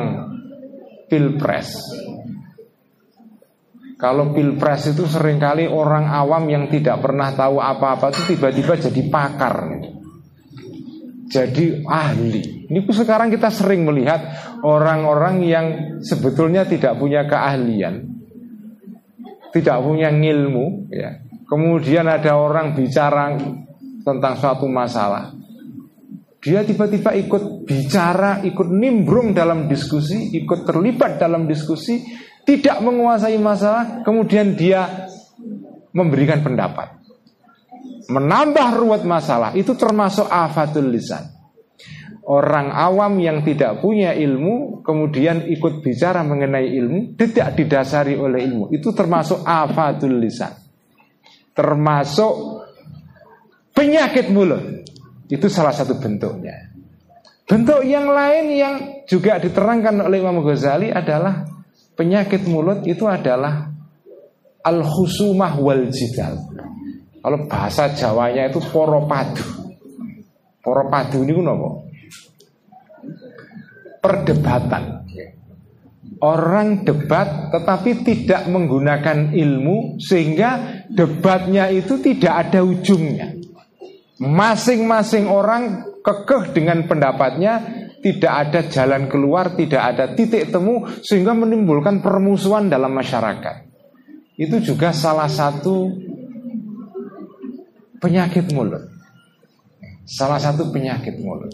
[1.09, 1.75] pilpres.
[4.01, 9.01] Kalau pilpres itu sering kali orang awam yang tidak pernah tahu apa-apa itu tiba-tiba jadi
[9.13, 9.55] pakar.
[11.31, 12.67] Jadi ahli.
[12.67, 14.19] Ini sekarang kita sering melihat
[14.67, 15.65] orang-orang yang
[16.03, 18.03] sebetulnya tidak punya keahlian,
[19.55, 21.23] tidak punya ilmu, ya.
[21.47, 23.35] Kemudian ada orang bicara
[24.03, 25.35] tentang suatu masalah.
[26.41, 32.01] Dia tiba-tiba ikut bicara, ikut nimbrung dalam diskusi, ikut terlibat dalam diskusi,
[32.47, 35.07] tidak menguasai masalah, kemudian dia
[35.93, 37.00] memberikan pendapat.
[38.09, 41.41] Menambah ruwet masalah itu termasuk afatul lisan.
[42.21, 48.69] Orang awam yang tidak punya ilmu kemudian ikut bicara mengenai ilmu tidak didasari oleh ilmu.
[48.69, 50.53] Itu termasuk afadul lisan.
[51.51, 52.33] Termasuk
[53.73, 54.85] penyakit mulut.
[55.27, 56.71] Itu salah satu bentuknya.
[57.49, 58.75] Bentuk yang lain yang
[59.09, 61.43] juga diterangkan oleh Imam Ghazali adalah
[61.97, 63.67] penyakit mulut itu adalah
[64.61, 66.37] al khusumah wal jidal
[67.21, 69.45] kalau bahasa Jawanya itu poropadu
[70.61, 71.69] poropadu ini apa
[74.01, 74.83] perdebatan.
[76.21, 83.41] Orang debat tetapi tidak menggunakan ilmu sehingga debatnya itu tidak ada ujungnya.
[84.21, 87.65] Masing-masing orang kekeh dengan pendapatnya,
[88.05, 93.65] tidak ada jalan keluar, tidak ada titik temu sehingga menimbulkan permusuhan dalam masyarakat.
[94.37, 95.89] Itu juga salah satu
[98.01, 98.89] penyakit mulut.
[100.03, 101.53] Salah satu penyakit mulut.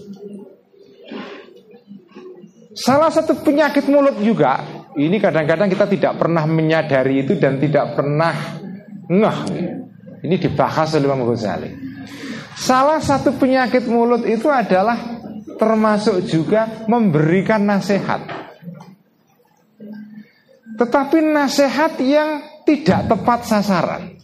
[2.74, 4.64] Salah satu penyakit mulut juga
[4.98, 8.34] ini kadang-kadang kita tidak pernah menyadari itu dan tidak pernah
[9.06, 9.39] ngeh.
[10.26, 11.70] Ini dibahas oleh Imam Ghazali.
[12.58, 14.98] Salah satu penyakit mulut itu adalah
[15.62, 18.26] termasuk juga memberikan nasihat.
[20.82, 24.16] Tetapi nasihat yang tidak tepat sasaran.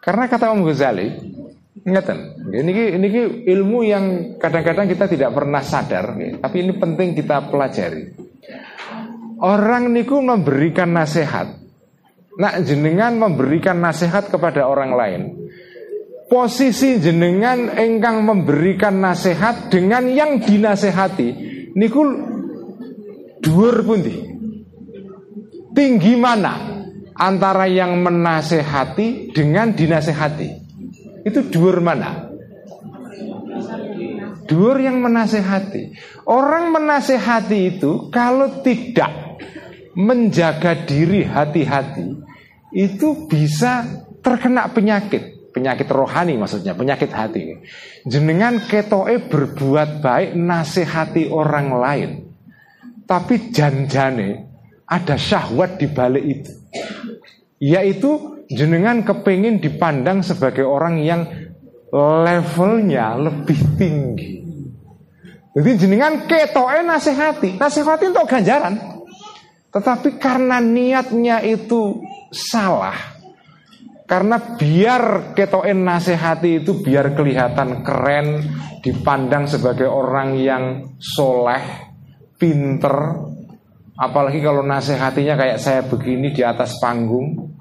[0.00, 1.08] Karena kata Imam Ghazali,
[1.80, 3.08] Ingatan, ini ini
[3.46, 4.04] ilmu yang
[4.36, 8.10] kadang-kadang kita tidak pernah sadar, tapi ini penting kita pelajari.
[9.40, 11.56] Orang niku memberikan nasihat.
[12.36, 15.22] Nak jenengan memberikan nasihat kepada orang lain.
[16.28, 21.28] Posisi jenengan engkang memberikan nasihat dengan yang dinasehati
[21.74, 22.00] niku
[23.40, 24.14] dhuwur pundi?
[25.72, 26.79] Tinggi mana
[27.20, 30.48] antara yang menasehati dengan dinasehati?
[31.28, 32.32] Itu dhuwur mana?
[34.48, 35.92] Dhuwur yang menasehati.
[36.24, 39.38] Orang menasehati itu kalau tidak
[39.92, 42.18] menjaga diri hati-hati
[42.72, 43.84] itu bisa
[44.24, 47.60] terkena penyakit, penyakit rohani maksudnya, penyakit hati.
[48.06, 52.10] Jenengan ketoe berbuat baik nasihati orang lain.
[53.04, 54.49] Tapi janjane
[54.90, 56.52] ada syahwat di balik itu.
[57.62, 61.22] Yaitu jenengan kepingin dipandang sebagai orang yang
[61.94, 64.42] levelnya lebih tinggi.
[65.50, 68.74] Jadi jenengan ketoe nasihati, nasihati untuk ganjaran.
[69.70, 72.94] Tetapi karena niatnya itu salah,
[74.06, 78.42] karena biar ketoe nasihati itu biar kelihatan keren,
[78.82, 80.64] dipandang sebagai orang yang
[80.98, 81.62] soleh,
[82.34, 83.29] pinter,
[84.00, 87.52] apalagi kalau nasihatinya kayak saya begini di atas panggung,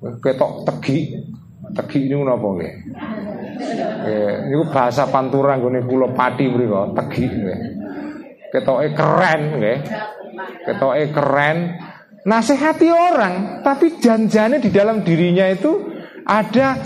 [0.00, 1.12] ketok tegi.
[1.72, 2.74] Tegi ini apa nggih?
[4.50, 7.60] Ini bahasa pantura nggone kula pati mriku tegi nggih.
[8.52, 9.78] Ketoke keren nggih.
[10.68, 11.58] Ketoke keren.
[12.22, 15.90] Nasihati orang tapi janjane di dalam dirinya itu
[16.22, 16.78] ada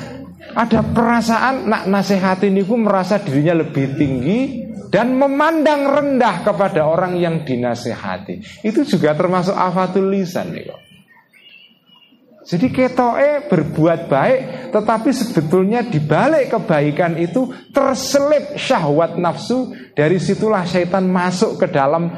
[0.56, 4.65] ada perasaan nak nasihati niku merasa dirinya lebih tinggi
[4.96, 8.64] dan memandang rendah kepada orang yang dinasehati.
[8.64, 10.80] Itu juga termasuk afatul lisan nih kok.
[12.46, 21.10] Jadi ketoe berbuat baik Tetapi sebetulnya dibalik kebaikan itu Terselip syahwat nafsu Dari situlah syaitan
[21.10, 22.14] masuk ke dalam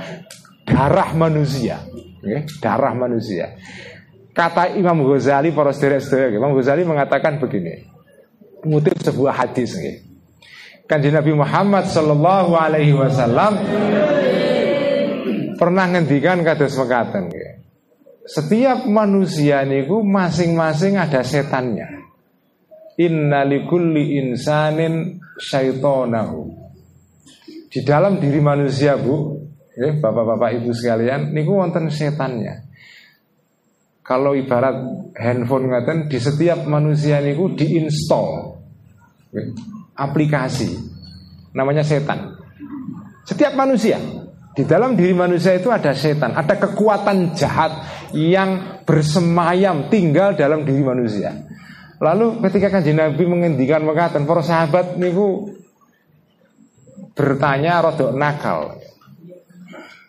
[0.68, 1.80] darah manusia
[2.20, 2.44] okay?
[2.60, 3.56] Darah manusia
[4.36, 5.72] Kata Imam Ghazali para
[6.28, 7.88] Imam Ghazali mengatakan begini
[8.68, 10.07] Mengutip sebuah hadis okay?
[10.88, 13.60] Kanjeng Nabi Muhammad Sallallahu Alaihi Wasallam
[15.60, 17.28] pernah ngendikan kados mekaten?
[18.24, 22.08] Setiap manusia niku masing-masing ada setannya.
[22.96, 26.56] Innalikulli insanin syaitonahu.
[27.68, 29.44] Di dalam diri manusia bu,
[29.76, 32.64] ya, bapak-bapak ibu sekalian, niku wonten setannya.
[34.00, 38.56] Kalau ibarat handphone ngaten di setiap manusia niku diinstal
[39.98, 40.78] aplikasi,
[41.50, 42.38] namanya setan.
[43.26, 43.98] Setiap manusia
[44.54, 47.74] di dalam diri manusia itu ada setan, ada kekuatan jahat
[48.14, 51.34] yang bersemayam tinggal dalam diri manusia.
[51.98, 55.50] Lalu ketika kanjeng Nabi menghentikan mengatakan para sahabat niku
[57.18, 58.78] bertanya rodok nakal.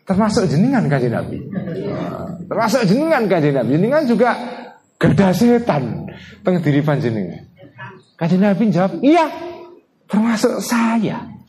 [0.05, 1.37] Termasuk jenengan kanjeng Nabi.
[2.45, 3.69] Termasuk jenengan kanjeng Nabi.
[3.77, 4.29] Jenengan juga
[5.01, 6.09] gada setan
[6.45, 7.45] teng diri panjenengan.
[8.17, 9.48] Kanjeng Nabi jawab, "Iya,
[10.09, 11.39] termasuk saya."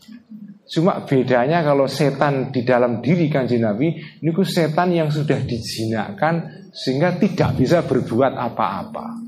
[0.71, 3.91] Cuma bedanya kalau setan di dalam diri kanjeng Nabi
[4.23, 9.19] Ini setan yang sudah dijinakkan Sehingga tidak bisa berbuat apa-apa.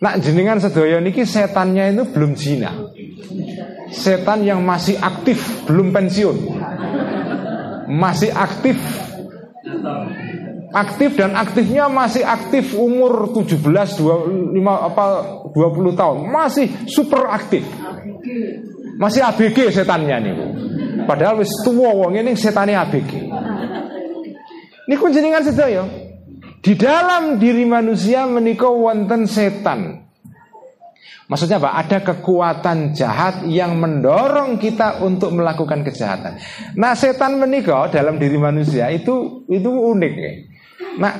[0.00, 2.72] Nak jenengan sedoyo niki setannya itu belum jina.
[3.92, 6.36] Setan yang masih aktif Belum pensiun.
[7.92, 8.80] Masih aktif.
[10.72, 14.00] Aktif dan aktifnya masih aktif umur 17 25
[14.64, 15.04] apa
[15.52, 16.16] 20 tahun.
[16.28, 17.64] Masih super aktif
[18.96, 20.34] masih ABG setannya nih.
[21.04, 23.12] Padahal wis tua wong ini setannya ABG.
[24.86, 25.84] Niku jenengan sedaya.
[26.62, 30.06] Di dalam diri manusia menikah wonten setan.
[31.26, 31.74] Maksudnya apa?
[31.82, 36.38] Ada kekuatan jahat yang mendorong kita untuk melakukan kejahatan.
[36.78, 40.32] Nah, setan menikah dalam diri manusia itu itu unik ya.
[41.02, 41.12] Nah,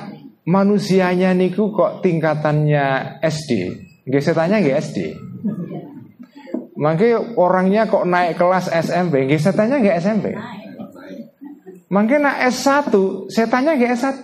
[0.47, 3.51] manusianya niku kok tingkatannya SD,
[4.07, 4.97] nggak setannya nggak SD.
[6.77, 10.25] Makanya orangnya kok naik kelas SMP, nggak setannya nggak SMP.
[11.89, 12.93] Makanya nak S1,
[13.33, 14.23] setannya nggak S1.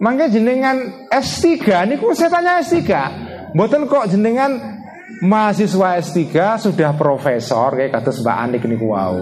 [0.00, 0.76] Makanya jenengan
[1.08, 2.84] S3 niku setannya S3.
[3.56, 4.80] Mboten kok jenengan
[5.24, 6.20] mahasiswa S3
[6.60, 9.20] sudah profesor kayak kata Mbak Anik niku wau.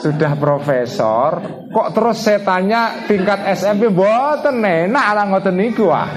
[0.00, 1.30] Sudah profesor,
[1.72, 6.08] kok terus setannya tingkat SMP mboten enak ala ngoten niku ah.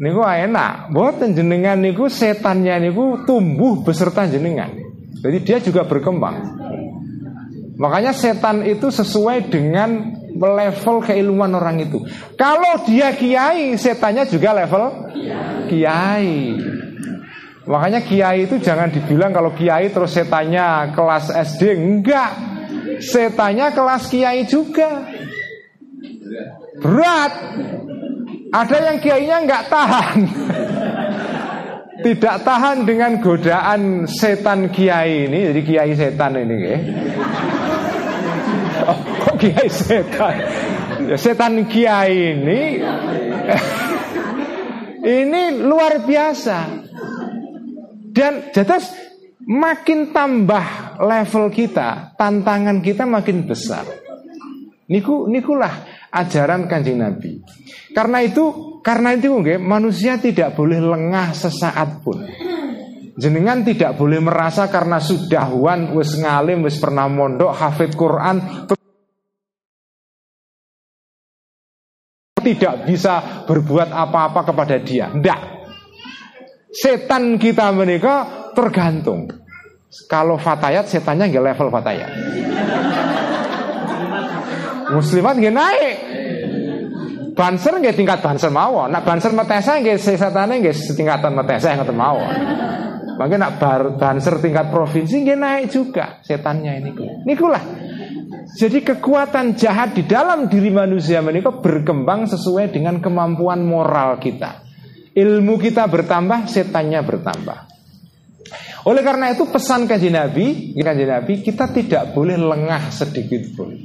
[0.00, 4.72] Niku enak, mboten jenengan niku setannya niku tumbuh beserta jenengan.
[5.20, 6.56] Jadi dia juga berkembang.
[7.76, 12.00] Makanya setan itu sesuai dengan level keilmuan orang itu.
[12.32, 15.12] Kalau dia kiai, setannya juga level
[15.68, 16.56] kiai.
[17.68, 22.32] Makanya kiai itu jangan dibilang kalau kiai terus setannya kelas SD, enggak.
[23.04, 25.04] Setannya kelas kiai juga.
[26.80, 27.32] Berat.
[28.50, 30.18] Ada yang kiainya enggak tahan.
[32.00, 36.78] Tidak tahan dengan godaan setan kiai ini, jadi kiai setan ini ya.
[38.88, 38.98] Oh,
[39.28, 40.34] kok kiai setan?
[41.06, 42.60] Ya, setan kiai ini
[45.04, 46.58] ini luar biasa.
[48.10, 48.90] Dan jelas
[49.44, 53.86] makin tambah level kita, tantangan kita makin besar.
[54.90, 57.40] Niku nikulah ajaran Kanjeng Nabi.
[57.94, 62.22] Karena itu karena itu nggih manusia tidak boleh lengah sesaat pun.
[63.20, 68.66] Jenengan tidak boleh merasa karena sudah wan wis ngalim wis pernah mondok hafid Quran
[72.40, 75.12] tidak bisa berbuat apa-apa kepada dia.
[75.12, 75.40] Tidak.
[76.70, 79.28] Setan kita menikah tergantung.
[80.06, 82.10] Kalau fatayat setannya nggak level fatayat.
[84.94, 85.96] Muslimat nggak naik.
[87.34, 88.90] Banser nggak tingkat banser mawon.
[88.90, 92.34] Nak banser metesa nggak setannya nggak setingkatan metesa yang mawon.
[93.20, 96.90] Maka nak bar, banser tingkat provinsi dia naik juga setannya ini.
[97.28, 97.64] Nikulah.
[98.56, 104.64] Jadi kekuatan jahat di dalam diri manusia menikah berkembang sesuai dengan kemampuan moral kita.
[105.12, 107.58] Ilmu kita bertambah, setannya bertambah.
[108.88, 113.76] Oleh karena itu pesan kaji Nabi, kaji Nabi kita tidak boleh lengah sedikit pun.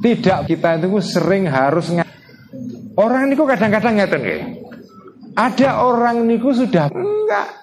[0.00, 1.92] Tidak kita itu sering harus
[2.96, 4.22] Orang niku kadang-kadang ngeten
[5.36, 7.60] Ada orang niku sudah enggak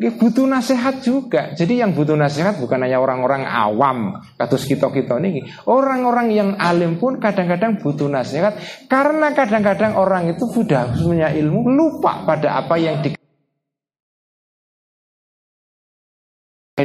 [0.00, 1.52] Ya, butuh nasihat juga.
[1.52, 5.44] Jadi yang butuh nasihat bukan hanya orang-orang awam, katus kita-kita ini.
[5.68, 8.56] Orang-orang yang alim pun kadang-kadang butuh nasihat
[8.88, 13.19] karena kadang-kadang orang itu sudah punya ilmu lupa pada apa yang di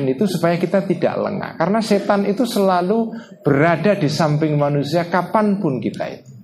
[0.04, 5.80] itu supaya kita tidak lengah karena setan itu selalu berada di samping manusia kapan pun
[5.80, 6.36] kita itu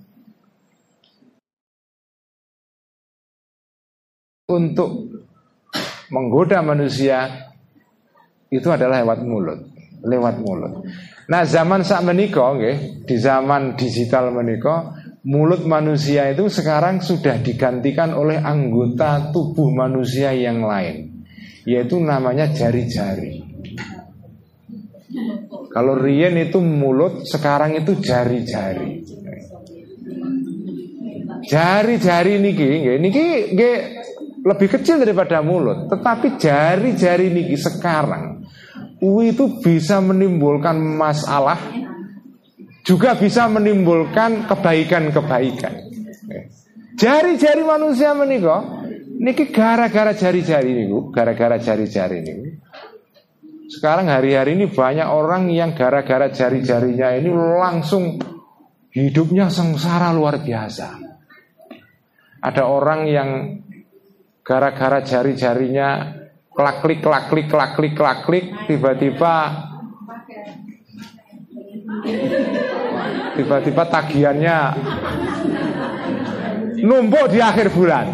[4.52, 5.08] untuk
[6.12, 7.48] menggoda manusia
[8.52, 9.60] itu adalah lewat mulut,
[10.04, 10.84] lewat mulut.
[11.32, 14.92] Nah, zaman saat menikah, okay, di zaman digital menikah,
[15.24, 21.24] mulut manusia itu sekarang sudah digantikan oleh anggota tubuh manusia yang lain,
[21.64, 23.41] yaitu namanya jari-jari.
[25.72, 29.02] Kalau rien itu mulut, sekarang itu jari-jari.
[31.48, 32.70] Jari-jari niki,
[33.00, 33.24] niki,
[34.44, 38.44] lebih kecil daripada mulut, tetapi jari-jari niki sekarang
[39.02, 41.58] itu bisa menimbulkan masalah
[42.82, 45.74] juga bisa menimbulkan kebaikan-kebaikan.
[46.98, 48.86] Jari-jari manusia menikah
[49.22, 52.51] niki gara-gara jari-jari niku, gara-gara jari-jari niku.
[53.72, 58.20] Sekarang hari-hari ini banyak orang yang gara-gara jari-jarinya ini langsung
[58.92, 61.00] hidupnya sengsara luar biasa.
[62.44, 63.28] Ada orang yang
[64.44, 66.20] gara-gara jari-jarinya
[66.52, 69.34] klak-klik klak-klik klak-klik klak-klik tiba-tiba
[73.40, 74.58] tiba-tiba tagihannya
[76.84, 78.12] numpuk di akhir bulan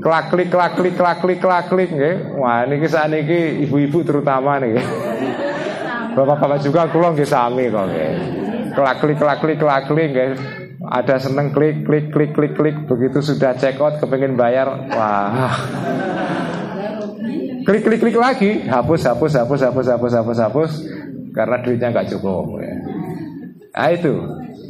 [0.00, 2.40] klak-klik klak-klik klak-klik klak-klik nggih.
[2.40, 4.80] Wah niki niki ibu-ibu terutama nih
[6.10, 8.12] Bapak-bapak juga kula nggih sami kok nggih.
[8.74, 10.30] Klak-klik klak-klik klak-klik nggih.
[10.80, 12.76] Ada seneng klik klik klik klik klik.
[12.88, 14.90] Begitu sudah check out kepengen bayar.
[14.90, 15.54] Wah.
[17.62, 18.66] Klik klik klik lagi.
[18.66, 20.70] Hapus hapus hapus hapus hapus hapus hapus.
[21.30, 22.74] Karena duitnya nggak cukup ya.
[23.70, 24.12] nah itu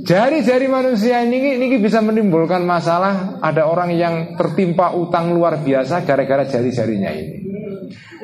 [0.00, 3.38] Jari-jari manusia ini, ini bisa menimbulkan masalah.
[3.44, 7.36] Ada orang yang tertimpa utang luar biasa gara-gara jari-jarinya ini.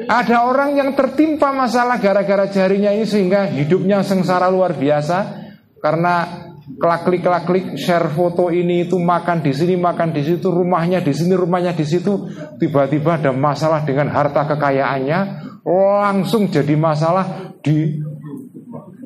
[0.07, 5.45] Ada orang yang tertimpa masalah gara-gara jarinya ini Sehingga hidupnya sengsara luar biasa.
[5.83, 11.35] Karena kelak-klik share foto ini itu makan di sini makan di situ rumahnya di sini
[11.37, 12.27] rumahnya di situ.
[12.59, 15.19] Tiba-tiba ada masalah dengan harta kekayaannya.
[15.67, 17.99] Langsung jadi masalah di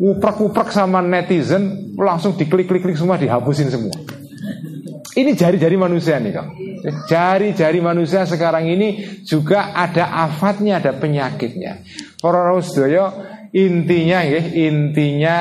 [0.01, 3.93] uprek-uprek sama netizen langsung diklik-klik-klik semua dihapusin semua.
[5.11, 6.49] Ini jari-jari manusia nih kak
[7.11, 11.83] Jari-jari manusia sekarang ini juga ada afatnya, ada penyakitnya.
[12.23, 12.55] Para
[13.51, 15.37] intinya ya, intinya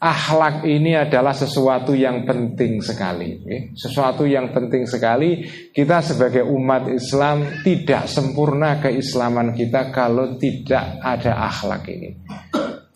[0.00, 3.36] Akhlak ini adalah sesuatu yang penting sekali
[3.76, 5.44] Sesuatu yang penting sekali.
[5.68, 12.16] Kita sebagai umat Islam Tidak sempurna keislaman kita Kalau tidak ada akhlak ini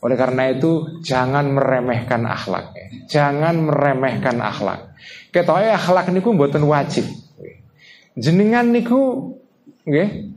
[0.05, 2.77] Oleh karena itu Jangan meremehkan akhlak
[3.09, 4.93] Jangan meremehkan akhlak
[5.33, 7.09] Ketoknya akhlak niku buatan wajib
[8.15, 9.35] Jenengan niku
[9.89, 10.35] nggih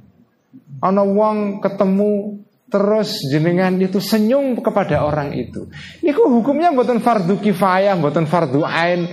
[0.82, 5.72] ana wong ketemu terus jenengan itu senyum kepada orang itu.
[6.04, 9.08] Niku hukumnya buatan fardu kifayah, buatan fardu ain,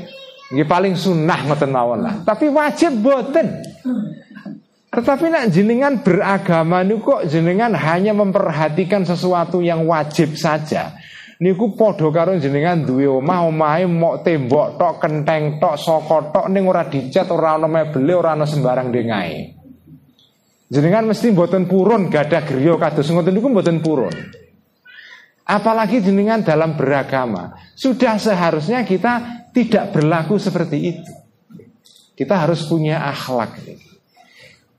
[0.50, 2.26] ini paling sunnah ngoten mawon.
[2.26, 3.62] Tapi wajib buatan.
[4.94, 10.94] Tetapi nak jenengan beragama niku kok jenengan hanya memperhatikan sesuatu yang wajib saja.
[11.42, 16.62] Niku podo karo jenengan duwe omah omahe mok tembok tok kenteng tok soko tok ning
[16.70, 19.50] ora dicat ora ana mebel ora ana sembarang dengai.
[20.70, 24.14] Jenengan mesti mboten purun gada griya kados ngoten niku mboten purun.
[25.44, 31.12] Apalagi jenengan dalam beragama, sudah seharusnya kita tidak berlaku seperti itu.
[32.14, 33.60] Kita harus punya akhlak.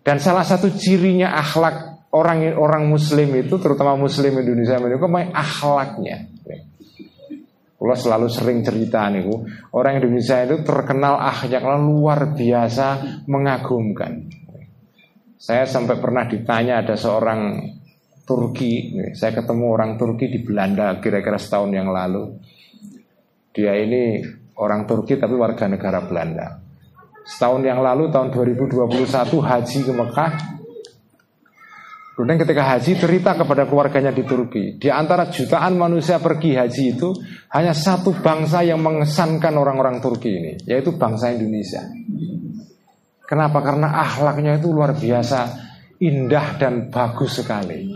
[0.05, 5.01] Dan salah satu cirinya akhlak orang orang muslim itu terutama muslim Indonesia itu
[5.33, 6.29] akhlaknya.
[7.75, 9.25] Kalau selalu sering cerita nih,
[9.73, 12.87] orang Indonesia itu terkenal akhlaknya luar biasa
[13.25, 14.25] mengagumkan.
[15.37, 17.61] Saya sampai pernah ditanya ada seorang
[18.25, 22.33] Turki, saya ketemu orang Turki di Belanda kira-kira setahun yang lalu.
[23.53, 24.17] Dia ini
[24.57, 26.64] orang Turki tapi warga negara Belanda.
[27.25, 28.85] Setahun yang lalu tahun 2021
[29.41, 30.31] haji ke Mekah.
[32.15, 37.11] Kemudian ketika haji cerita kepada keluarganya di Turki Di antara jutaan manusia pergi haji itu
[37.51, 41.83] Hanya satu bangsa yang mengesankan orang-orang Turki ini Yaitu bangsa Indonesia
[43.25, 43.59] Kenapa?
[43.65, 45.65] Karena akhlaknya itu luar biasa
[45.97, 47.89] indah dan bagus sekali.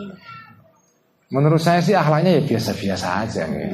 [1.30, 3.70] Menurut saya sih akhlaknya ya biasa-biasa aja nih.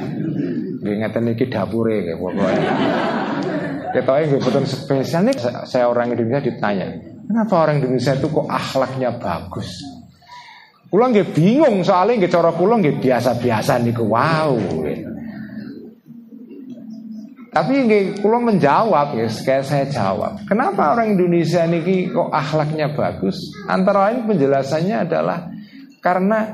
[0.84, 2.72] Ngeten iki ya pokoknya.
[3.96, 9.16] Ketoke nggih betul spesial nih saya orang Indonesia ditanya, kenapa orang Indonesia itu kok akhlaknya
[9.16, 9.72] bagus?
[10.92, 14.52] Pulang nggih bingung soalnya nggih cara pulang nggih biasa-biasa niku wow.
[17.56, 20.44] Tapi nggih kula menjawab ya, kayak saya jawab.
[20.44, 23.48] Kenapa orang Indonesia ini kok akhlaknya bagus?
[23.64, 25.48] Antara lain penjelasannya adalah
[26.04, 26.52] karena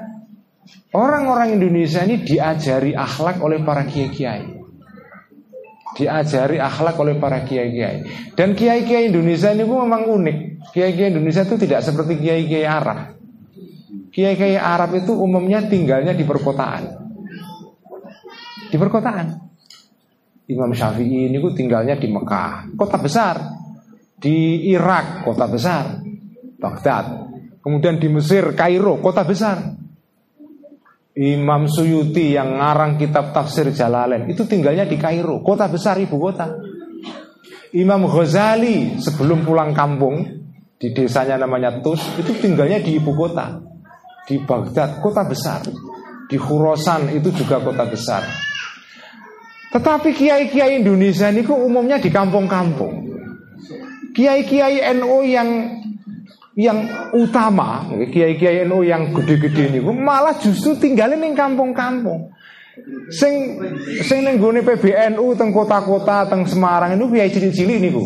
[0.94, 4.61] orang-orang Indonesia ini diajari akhlak oleh para kiai-kiai.
[5.92, 8.32] Diajari akhlak oleh para kiai-kiai.
[8.32, 10.38] Dan kiai-kiai Indonesia ini pun memang unik.
[10.72, 13.12] Kiai-kiai Indonesia itu tidak seperti kiai-kiai Arab.
[14.12, 16.82] Kiai-kiai Arab itu umumnya tinggalnya di perkotaan.
[18.72, 19.26] Di perkotaan.
[20.48, 23.36] Imam Syafi'i ini tinggalnya di Mekah, kota besar.
[24.16, 25.98] Di Irak, kota besar.
[26.60, 27.30] Baghdad.
[27.62, 29.81] Kemudian di Mesir, Kairo, kota besar.
[31.12, 36.48] Imam Suyuti yang ngarang kitab tafsir Jalalain itu tinggalnya di Kairo, kota besar ibu kota.
[37.76, 40.24] Imam Ghazali sebelum pulang kampung
[40.76, 43.60] di desanya namanya Tus itu tinggalnya di ibu kota,
[44.24, 45.60] di Baghdad, kota besar.
[46.32, 48.24] Di Khurasan itu juga kota besar.
[49.72, 53.04] Tetapi kiai-kiai Indonesia ini kok umumnya di kampung-kampung.
[54.16, 55.48] Kiai-kiai NU yang
[56.52, 56.84] yang
[57.16, 62.28] utama, kiai-kiai NU yang gede-gede ini malah justru tinggalin di kampung-kampung.
[63.12, 63.60] Sing
[64.00, 68.00] sing ning gone PBNU teng kota-kota teng Semarang itu kiai cilik-cilik niku.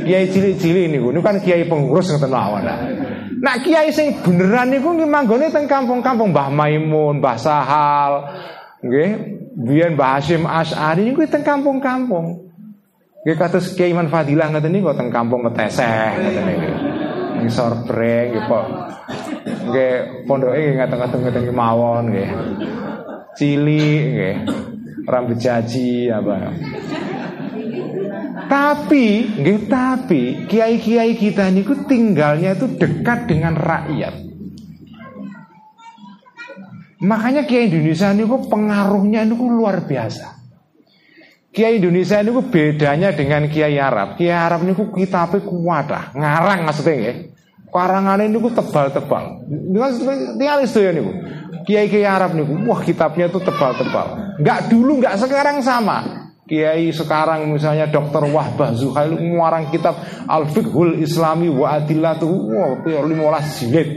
[0.00, 2.64] Kiai cilik-cilik niku niku kan kiai pengurus ngoten mawon.
[3.44, 8.12] Nah kiai sing beneran niku nggih manggone teng kampung-kampung Mbah Maimun, Mbah Sahal,
[8.80, 9.08] nggih
[9.60, 12.47] biyen Mbah Hasyim Asy'ari teng kampung-kampung.
[13.28, 16.70] Nggih kados Kiai Iman Fadilah ngoten niku teng kampung Keteseh ngoten niku.
[17.44, 18.66] Ngisor breng nggih kok.
[19.68, 19.92] Nggih
[20.24, 22.30] pondoke nggih ngaten-ngaten ngoten mawon nggih.
[23.36, 23.84] Cili
[24.16, 24.36] nggih.
[25.04, 26.56] Rambut jaji apa.
[28.48, 29.06] Tapi,
[29.44, 34.24] nggih tapi kiai-kiai kita niku tinggalnya itu dekat dengan rakyat.
[37.04, 40.37] Makanya Kiai Indonesia ini kok pengaruhnya ini kok luar biasa.
[41.48, 44.20] Kiai Indonesia ini bedanya dengan Kiai Arab.
[44.20, 47.14] Kiai Arab ini kitabnya kuat lah, ngarang maksudnya ya.
[47.68, 49.24] Karangan ini tebal-tebal.
[50.40, 51.04] Tinggal itu ya nih
[51.68, 54.40] Kiai Kiai Arab nih, wah kitabnya itu tebal-tebal.
[54.40, 56.28] Gak dulu, gak sekarang sama.
[56.48, 58.24] Kiai sekarang misalnya Dr.
[58.32, 63.04] Wahbah Zuhail mengarang kitab Al-Fiqhul Islami wa Adillatu wah 15
[63.60, 63.88] jilid.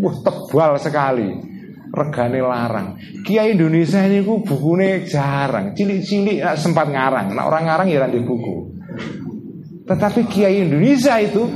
[0.00, 1.53] Wah tebal sekali.
[1.94, 2.98] Regane larang.
[3.22, 7.30] Kiai Indonesia ini ku bukunya jarang, cilik-cilik sempat ngarang.
[7.30, 8.74] Nah orang ngarang ya di buku.
[9.86, 11.46] Tetapi Kiai Indonesia itu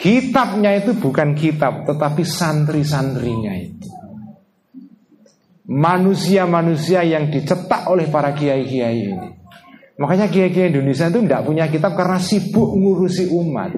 [0.00, 3.90] kitabnya itu bukan kitab, tetapi santri-santrinya itu.
[5.68, 9.28] Manusia-manusia yang dicetak oleh para kiai-kiai ini.
[10.00, 13.70] Makanya kiai-kiai Indonesia itu tidak punya kitab karena sibuk ngurusi umat.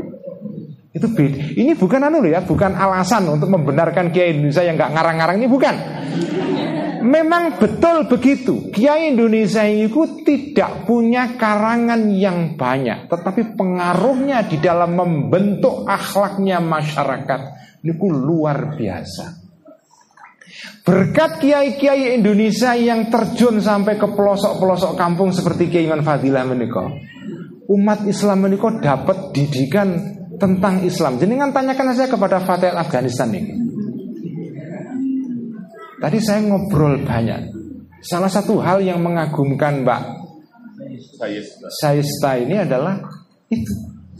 [0.94, 1.58] Itu beda.
[1.58, 5.74] Ini bukan anu ya, bukan alasan untuk membenarkan kiai Indonesia yang nggak ngarang-ngarang ini bukan.
[7.04, 8.70] Memang betul begitu.
[8.70, 17.40] Kiai Indonesia itu tidak punya karangan yang banyak, tetapi pengaruhnya di dalam membentuk akhlaknya masyarakat
[17.82, 19.44] itu luar biasa.
[20.86, 26.88] Berkat kiai-kiai Indonesia yang terjun sampai ke pelosok-pelosok kampung seperti Kiai Fadilah menikah,
[27.68, 31.20] umat Islam menikah dapat didikan tentang Islam.
[31.20, 33.54] Kan tanyakan saya kepada Fatih Afghanistan ini.
[35.98, 37.52] Tadi saya ngobrol banyak.
[38.04, 40.02] Salah satu hal yang mengagumkan Mbak
[41.80, 43.00] Saista ini adalah
[43.48, 43.72] itu.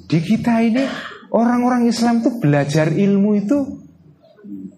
[0.09, 0.85] Di kita ini
[1.33, 3.59] orang-orang Islam itu belajar ilmu itu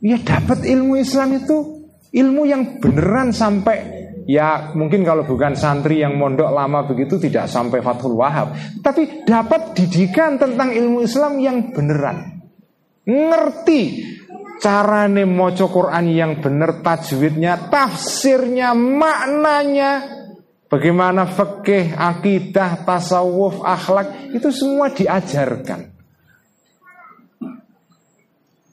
[0.02, 1.76] ya dapat ilmu Islam itu
[2.16, 7.78] Ilmu yang beneran sampai Ya mungkin kalau bukan santri yang mondok lama begitu tidak sampai
[7.78, 8.52] Fathul Wahab.
[8.82, 12.42] Tapi dapat didikan tentang ilmu Islam yang beneran.
[13.06, 14.02] Ngerti
[14.58, 19.92] carane moco Quran yang bener tajwidnya, tafsirnya, maknanya.
[20.66, 25.95] Bagaimana fikih, akidah, tasawuf, akhlak Itu semua diajarkan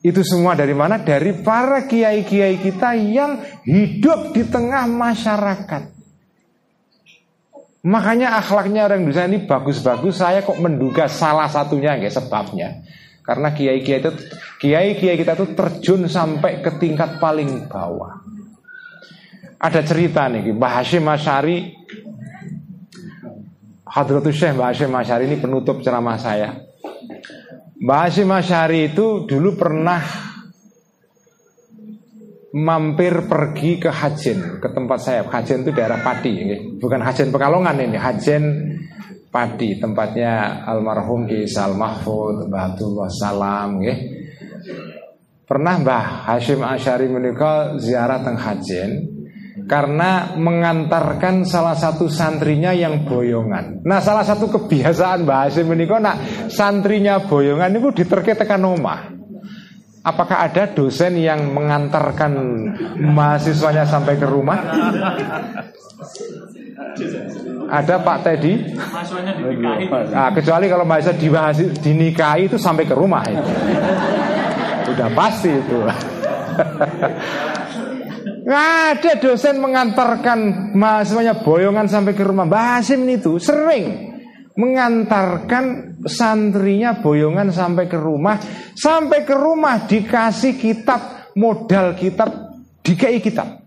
[0.04, 0.99] itu semua dari mana?
[0.99, 5.95] Dari para kiai-kiai kita yang hidup di tengah masyarakat.
[7.88, 10.20] Makanya akhlaknya orang Indonesia ini bagus-bagus.
[10.20, 12.84] Saya kok menduga salah satunya nggak sebabnya.
[13.24, 14.12] Karena kiai-kiai itu
[14.60, 18.20] kiai-kiai kita itu terjun sampai ke tingkat paling bawah.
[19.64, 21.72] Ada cerita nih, Mbah Hashim Asyari
[23.88, 26.60] Hadratus Syekh Mbah Hashim Asyari ini penutup ceramah saya.
[27.82, 30.01] Mbah Hashim Asyari itu dulu pernah
[32.53, 35.21] mampir pergi ke Hajen, ke tempat saya.
[35.26, 38.43] Hajen itu daerah Padi, bukan Hajen Pekalongan ini, Hajen
[39.34, 43.97] Padi, tempatnya almarhum Ki Sal Mahfud, Mbah Abdullah Salam, ya.
[45.49, 49.12] Pernah Mbah Hashim Asyari menikah ziarah teng Hajen,
[49.64, 53.84] karena mengantarkan salah satu santrinya yang boyongan.
[53.88, 56.18] Nah, salah satu kebiasaan Mbah Hasim ini kok nak
[56.51, 59.14] santrinya boyongan itu diterke tekan omah.
[60.03, 62.36] Apakah ada dosen yang mengantarkan
[62.99, 64.59] mahasiswanya sampai ke rumah?
[67.72, 68.76] Ada Pak Teddy?
[70.11, 73.47] Nah, kecuali kalau mahasiswa dibahas, dinikahi itu sampai ke rumah itu.
[74.91, 75.80] Udah pasti itu.
[78.44, 82.44] ada dosen mengantarkan mahasiswanya boyongan sampai ke rumah.
[82.44, 84.12] Mbah Hasim itu sering
[84.54, 88.38] mengantarkan santrinya boyongan sampai ke rumah.
[88.76, 93.64] Sampai ke rumah dikasih kitab, modal kitab, dikai kitab.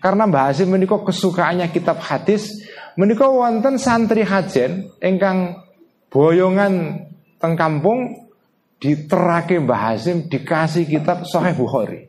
[0.00, 2.64] Karena Mbah Hasim menikah kesukaannya kitab hadis,
[2.96, 5.60] menikah wonten santri hajen engkang
[6.08, 7.04] boyongan
[7.36, 8.32] teng kampung
[8.80, 12.08] diterake Mbah Hasim dikasih kitab Sahih Bukhari.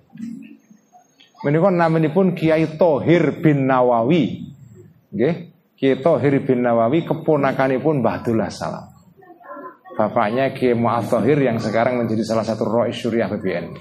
[1.41, 4.45] Menika namanipun Kiai Tohir bin Nawawi.
[5.09, 5.35] Nggih,
[5.73, 8.85] Kiai Tohir bin Nawawi keponakanipun Mbah Abdullah Salam.
[9.97, 13.73] Bapaknya Kiai Mu'ad Tohir yang sekarang menjadi salah satu rois syuriah BBN.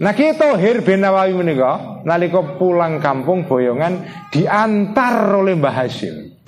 [0.00, 6.40] Nah Kiai Tohir bin Nawawi menika nalika pulang kampung Boyongan diantar oleh Mbah Hasim.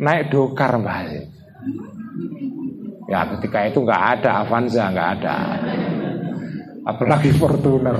[0.00, 1.24] Naik dokar Mbah Hasim.
[3.06, 5.36] Ya ketika itu nggak ada Avanza nggak ada
[6.86, 7.98] apalagi Fortuner.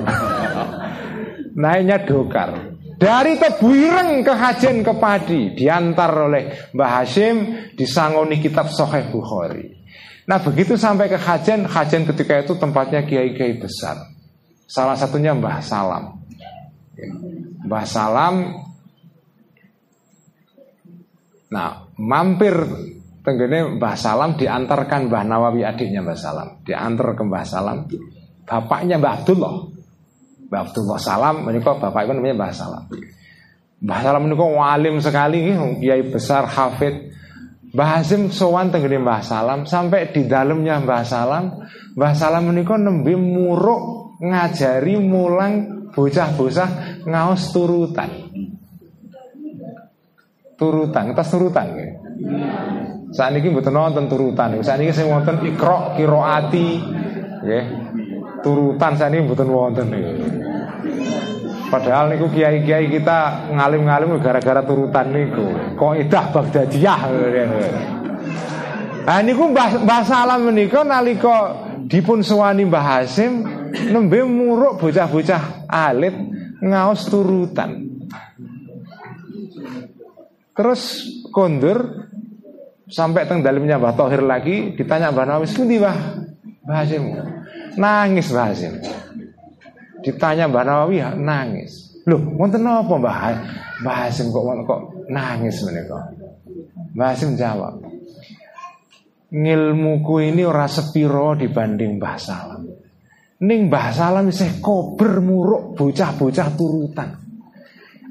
[1.59, 2.79] Naiknya dokar.
[2.97, 7.37] Dari Tebuireng ke Hajen ke Padi diantar oleh Mbah Hashim
[7.77, 9.69] disangoni kitab Sahih Bukhari.
[10.25, 14.01] Nah begitu sampai ke Hajen, Hajen ketika itu tempatnya kiai-kiai besar.
[14.65, 16.25] Salah satunya Mbah Salam.
[17.69, 18.65] Mbah Salam
[21.47, 22.59] Nah, mampir
[23.23, 27.87] tenggene Mbah Salam diantarkan Mbah Nawawi adiknya Mbah Salam, diantar ke Mbah Salam
[28.47, 29.55] bapaknya Mbah Abdullah.
[30.47, 32.85] Mbah Abdullah Salam menikah bapak itu namanya Mbah Salam.
[33.83, 37.13] Mbah Salam menika walim sekali kiai besar hafid.
[37.75, 41.61] Mbah Hasim sowan tenggene Mbah Salam sampai di dalamnya Mbah Salam,
[41.99, 45.53] Mbah Salam menika nembe muruk ngajari mulang
[45.93, 48.11] bocah-bocah ngaos turutan.
[50.57, 51.89] Turutan, tas turutan ya.
[53.13, 54.57] Saat ini mboten nonton turutan.
[54.65, 56.69] Saat ini saya wonten ikro kiroati,
[57.45, 57.86] ya.
[58.47, 59.51] Turutan saat ini mboten.
[59.91, 60.11] Ya.
[61.67, 65.51] Padahal niku kiai-kiai kita ngalim-ngalim gara-gara turutan niku.
[65.75, 67.01] Kok idah Baghdadiyah.
[69.07, 71.59] Nah niku Mbah, Salam menika nalika
[71.91, 73.43] dipun sewani Mbah Hasim
[73.91, 76.15] nembe muruk bocah-bocah alit
[76.63, 77.83] ngaos turutan.
[80.55, 80.83] Terus
[81.35, 82.07] kondur
[82.87, 85.99] sampai teng dalamnya Mbah Tohir lagi ditanya Mbah Nawawi, "Sendi Mbah?"
[86.63, 87.03] Mbah Hasim
[87.77, 88.75] nangis Mbah Hasim.
[90.03, 91.97] Ditanya Mbah Nawawi ya, nangis.
[92.09, 93.17] Loh, wonten napa Mbah?
[93.85, 94.81] Mbah Hasim kok kok
[95.13, 96.13] nangis menika.
[96.97, 97.85] Mbah Hasim jawab,
[99.31, 102.63] ngilmuku ini ora sepiro dibanding Mbah Salam.
[103.37, 107.11] Ning Mbah Salam isih kober muruk bocah-bocah turutan.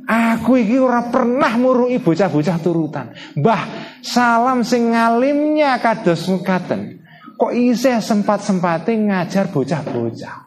[0.05, 3.09] Aku iki ora pernah muruki bocah-bocah turutan.
[3.41, 3.63] Mbah
[4.05, 7.01] Salam sing ngalimnya kados mekaten.
[7.35, 10.37] Kok isih sempat-sempate ngajar bocah-bocah.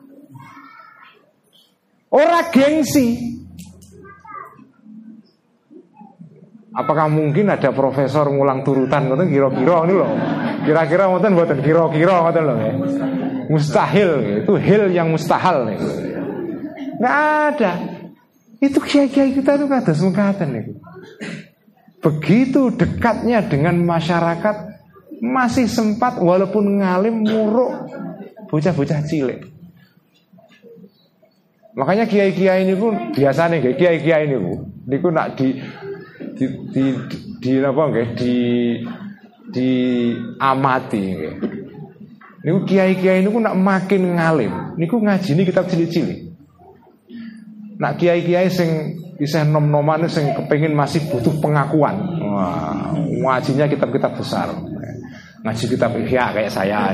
[2.09, 3.36] Ora gengsi.
[6.72, 10.11] Apakah mungkin ada profesor ngulang turutan ngoten kira-kira ini loh.
[10.62, 12.74] Kira-kira ngoten mboten kira-kira ngoten loh ya.
[13.49, 15.80] Mustahil itu hil yang mustahil nih.
[17.03, 17.16] Nggak
[17.53, 17.72] ada.
[18.59, 20.64] Itu kiai-kiai kita itu kada semekatan nih.
[21.99, 24.68] Begitu dekatnya dengan masyarakat
[25.19, 27.91] masih sempat walaupun ngalim muruk
[28.49, 29.45] bocah-bocah cilik.
[31.79, 35.55] Makanya kiai-kiai ini pun biasa nih kiai-kiai ini pun, niku nak di
[36.35, 36.45] di
[36.75, 38.35] di, di, di apa nggih di
[39.55, 39.69] di
[40.43, 41.35] amati nggih.
[42.43, 46.35] Niku kiai-kiai niku nak makin ngalim, niku ngaji ini kitab cilik-cilik.
[47.79, 51.95] Nak kiai-kiai sing isih nom-noman sing kepengin masih butuh pengakuan.
[52.27, 54.51] Wah, ngajinya kitab-kitab besar.
[55.39, 56.91] Ngaji kitab ihya kayak saya.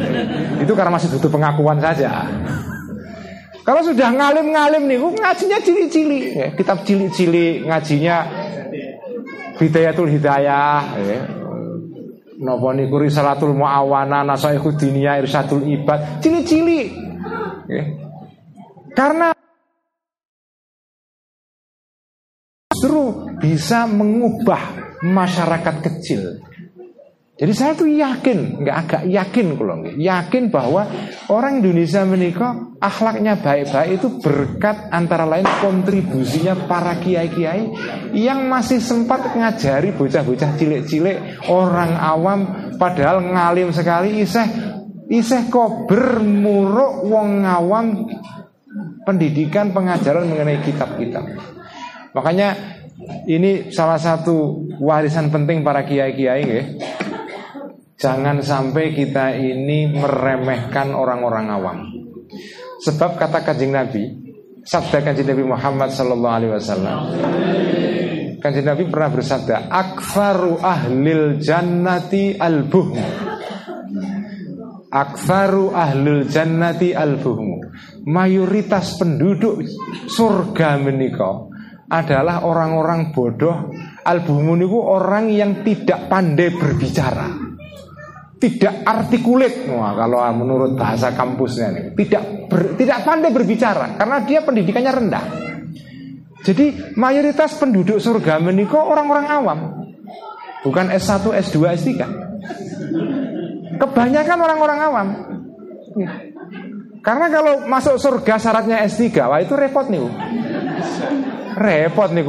[0.60, 2.28] Itu karena masih butuh pengakuan saja.
[3.64, 6.52] Kalau sudah ngalim-ngalim nih, ngajinya cili-cili, ya.
[6.52, 8.16] kitab cili-cili ngajinya
[9.56, 11.20] Bidayatul Hidayah, ya.
[12.44, 16.92] Napa niku Risalatul Muawana, Nasaihu Diniyah, Irsyadul Ibad, cili-cili.
[17.64, 17.84] Ya.
[18.92, 19.32] Karena
[22.68, 24.60] justru bisa mengubah
[25.00, 26.44] masyarakat kecil
[27.34, 30.86] jadi saya tuh yakin, nggak agak yakin kalau yakin bahwa
[31.26, 37.74] orang Indonesia menikah akhlaknya baik-baik itu berkat antara lain kontribusinya para kiai-kiai
[38.14, 44.46] yang masih sempat ngajari bocah-bocah cilik-cilik orang awam padahal ngalim sekali iseh
[45.10, 48.06] iseh kok bermuruk wong awam
[49.02, 51.34] pendidikan pengajaran mengenai kitab-kitab.
[52.14, 52.54] Makanya
[53.26, 56.78] ini salah satu warisan penting para kiai-kiai.
[58.04, 61.78] Jangan sampai kita ini meremehkan orang-orang awam.
[62.84, 64.04] Sebab kata kajing Nabi,
[64.60, 66.96] sabda kajing Nabi Muhammad Sallallahu Alaihi Wasallam,
[68.44, 73.32] kajing Nabi pernah bersabda, "Akfaru ahlil jannati al buhmu."
[74.92, 77.72] Akfaru ahlul jannati al buhmu.
[78.04, 79.64] Mayoritas penduduk
[80.12, 81.48] surga menikah
[81.88, 83.72] adalah orang-orang bodoh.
[84.04, 87.53] Al buhmu itu orang yang tidak pandai berbicara
[88.44, 89.64] tidak artikulit.
[89.72, 95.24] Wah, kalau menurut bahasa kampusnya nih tidak ber, tidak pandai berbicara karena dia pendidikannya rendah.
[96.44, 99.58] Jadi mayoritas penduduk surga menikah orang-orang awam.
[100.60, 101.88] Bukan S1 S2 S3
[103.80, 105.08] kebanyakan orang-orang awam.
[107.04, 110.04] Karena kalau masuk surga syaratnya S3 wah itu repot nih
[111.54, 112.24] repot nih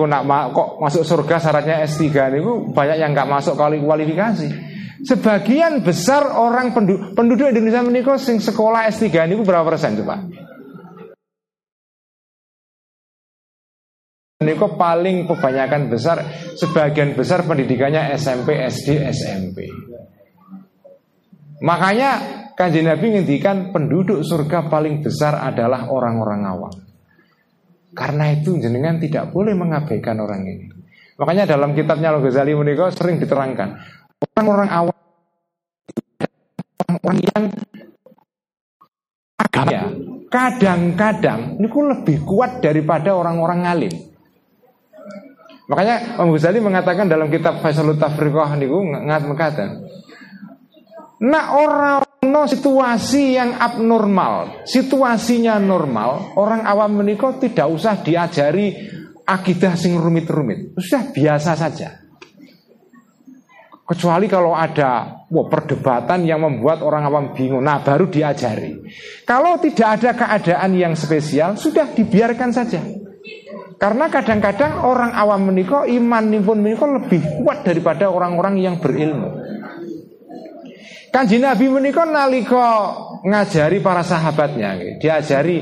[0.51, 2.39] kok masuk surga syaratnya S3 nih
[2.75, 4.75] banyak yang nggak masuk kali kualifikasi
[5.05, 10.25] Sebagian besar orang penduduk, penduduk Indonesia menikah sing sekolah S3 ini berapa persen coba?
[14.41, 16.21] Niko paling kebanyakan besar
[16.59, 19.69] Sebagian besar pendidikannya SMP, SD, SMP
[21.61, 22.09] Makanya
[22.57, 26.75] kanji Nabi ngintikan penduduk surga paling besar adalah orang-orang awam.
[27.95, 30.67] Karena itu jenengan tidak boleh mengabaikan orang ini.
[31.15, 33.79] Makanya dalam kitabnya Al-Ghazali menikah sering diterangkan
[34.35, 34.94] Orang-orang awam
[36.83, 37.43] orang yang
[39.39, 39.81] agama
[40.29, 43.93] kadang-kadang ini lebih kuat daripada orang-orang ngalim.
[45.65, 49.69] Makanya Imam Ghazali mengatakan dalam kitab Faisalut Tafriqah niku ngat mekaten.
[51.25, 58.75] Nah orang no situasi yang abnormal, situasinya normal, orang awam menikah tidak usah diajari
[59.25, 62.04] akidah sing rumit-rumit, sudah biasa saja.
[63.85, 68.81] Kecuali kalau ada wah, perdebatan yang membuat orang awam bingung, nah baru diajari.
[69.29, 72.81] Kalau tidak ada keadaan yang spesial, sudah dibiarkan saja.
[73.77, 79.37] Karena kadang-kadang orang awam menikah, iman pun menikah lebih kuat daripada orang-orang yang berilmu.
[81.13, 85.61] Kanji Nabi menikah nalika ngajari para sahabatnya, diajari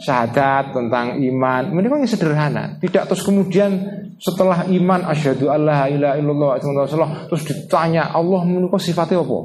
[0.00, 2.78] syahadat tentang iman, yang sederhana.
[2.82, 3.70] Tidak terus kemudian
[4.18, 9.38] setelah iman asyhadu alla ilaha illallah wa terus ditanya Allah menikah sifatnya apa?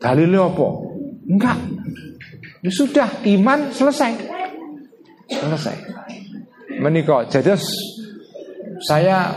[0.00, 0.68] Dalilnya apa?
[1.28, 1.58] Enggak.
[2.60, 4.12] Ya sudah iman selesai.
[5.30, 5.76] Selesai.
[6.80, 7.28] Menikah.
[7.28, 7.54] Jadi
[8.80, 9.30] saya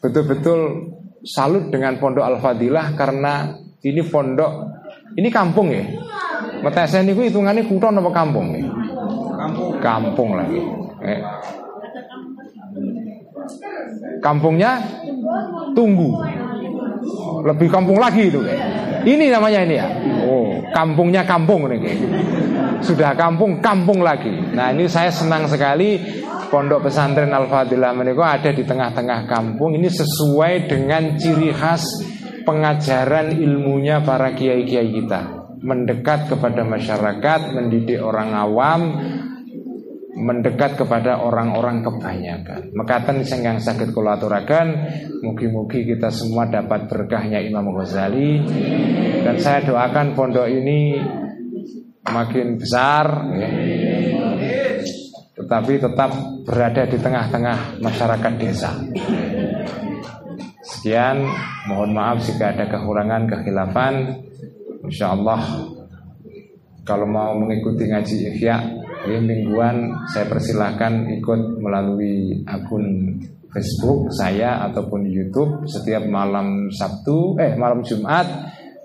[0.00, 0.90] betul-betul
[1.24, 3.52] salut dengan Pondok Al-Fadilah karena
[3.84, 4.52] ini pondok
[5.16, 5.84] ini kampung ya.
[6.60, 8.64] Metesen niku hitungannya kutha apa kampung nih?
[9.80, 10.30] Kampung.
[10.36, 10.60] Lagi.
[11.00, 11.20] Eh.
[14.20, 14.80] Kampungnya
[15.72, 16.10] tunggu.
[17.40, 18.40] Lebih kampung lagi itu
[19.00, 19.88] Ini namanya ini ya.
[20.28, 21.80] Oh, kampungnya kampung nih.
[22.84, 24.28] Sudah kampung, kampung lagi.
[24.52, 26.00] Nah ini saya senang sekali
[26.50, 31.86] Pondok pesantren Al-Fadilah menikah ada di tengah-tengah kampung Ini sesuai dengan ciri khas
[32.42, 38.80] pengajaran ilmunya para kiai-kiai kita Mendekat kepada masyarakat, mendidik orang awam
[40.20, 42.70] mendekat kepada orang-orang kebanyakan.
[42.76, 44.66] Mekatan yang sakit kulaturakan,
[45.24, 48.44] mugi-mugi kita semua dapat berkahnya Imam Ghazali
[49.24, 51.00] dan saya doakan pondok ini
[52.04, 53.04] makin besar,
[53.36, 53.50] ya.
[55.40, 56.10] tetapi tetap
[56.44, 58.72] berada di tengah-tengah masyarakat desa.
[60.60, 61.24] Sekian,
[61.68, 63.94] mohon maaf jika ada kekurangan, kekhilafan.
[64.84, 65.40] Insya Allah
[66.88, 73.16] kalau mau mengikuti ngaji Ikhya ini mingguan saya persilahkan ikut melalui akun
[73.50, 78.26] Facebook saya ataupun YouTube setiap malam Sabtu eh malam Jumat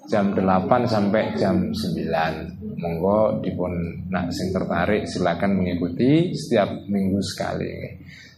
[0.05, 2.77] jam 8 sampai jam 9.
[2.77, 3.73] Monggo dipun
[4.09, 7.73] nak sing tertarik silakan mengikuti setiap minggu sekali.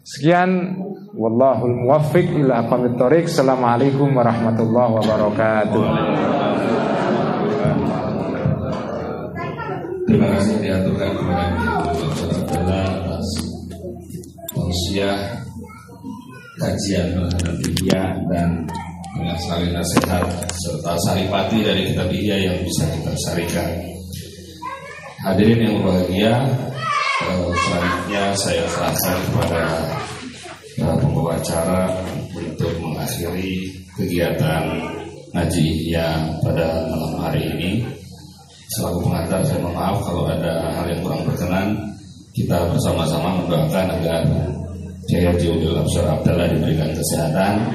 [0.08, 0.80] Sekian
[1.12, 2.96] wallahul muwaffiq ila aqwamit
[3.28, 5.86] Assalamualaikum warahmatullahi wabarakatuh.
[10.08, 11.67] Terima kasih diaturkan kepada
[14.52, 15.20] tausiah
[16.58, 18.04] kajian terhadap Ihya
[18.34, 18.50] dan
[19.18, 20.26] dengan sekali nasihat
[20.58, 23.70] serta saripati dari kitab Ihya yang bisa kita sarikan.
[25.26, 26.34] Hadirin yang berbahagia,
[27.26, 29.64] eh, selanjutnya saya serahkan kepada
[30.78, 31.82] eh, pembawa acara
[32.38, 33.66] untuk mengakhiri
[33.98, 34.64] kegiatan
[35.34, 36.08] ngaji Ihya
[36.46, 37.72] pada malam hari ini.
[38.78, 41.68] Selaku pengantar saya mohon maaf kalau ada hal yang kurang berkenan.
[42.38, 44.22] Kita bersama-sama mendoakan agar
[45.10, 47.74] Jaya Jiudul Absar Abdallah diberikan kesehatan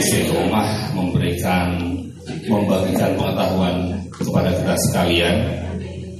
[0.00, 1.76] Istiqomah memberikan
[2.48, 5.36] Membagikan pengetahuan Kepada kita sekalian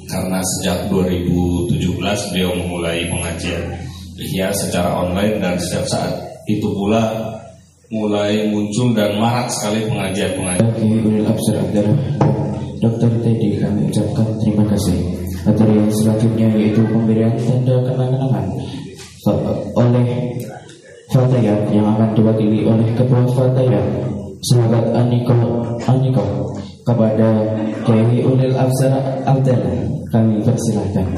[0.04, 1.80] Karena sejak 2017
[2.28, 3.64] Beliau memulai pengajian
[4.20, 6.12] Ihya secara online dan sejak saat
[6.44, 7.06] itu pula
[7.88, 10.74] mulai muncul dan marak sekali pengajian-pengajian.
[12.82, 15.27] Dokter Teddy kami ucapkan terima kasih.
[15.48, 18.46] Materi yang selanjutnya yaitu pemberian tanda kenang-kenangan
[19.72, 20.08] oleh
[21.08, 23.80] Fatayat yang akan diwakili oleh Ketua Fatayat
[24.44, 26.52] Sahabat Aniko Aniko
[26.84, 27.48] kepada
[27.88, 28.92] Kiai Ulil Absar
[29.24, 31.08] Abdallah kami persilahkan.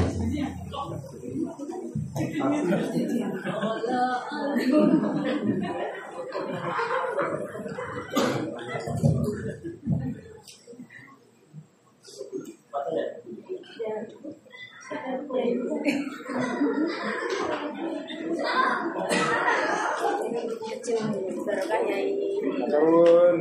[21.45, 22.37] berkahnya ini.
[22.69, 23.35] Tahun.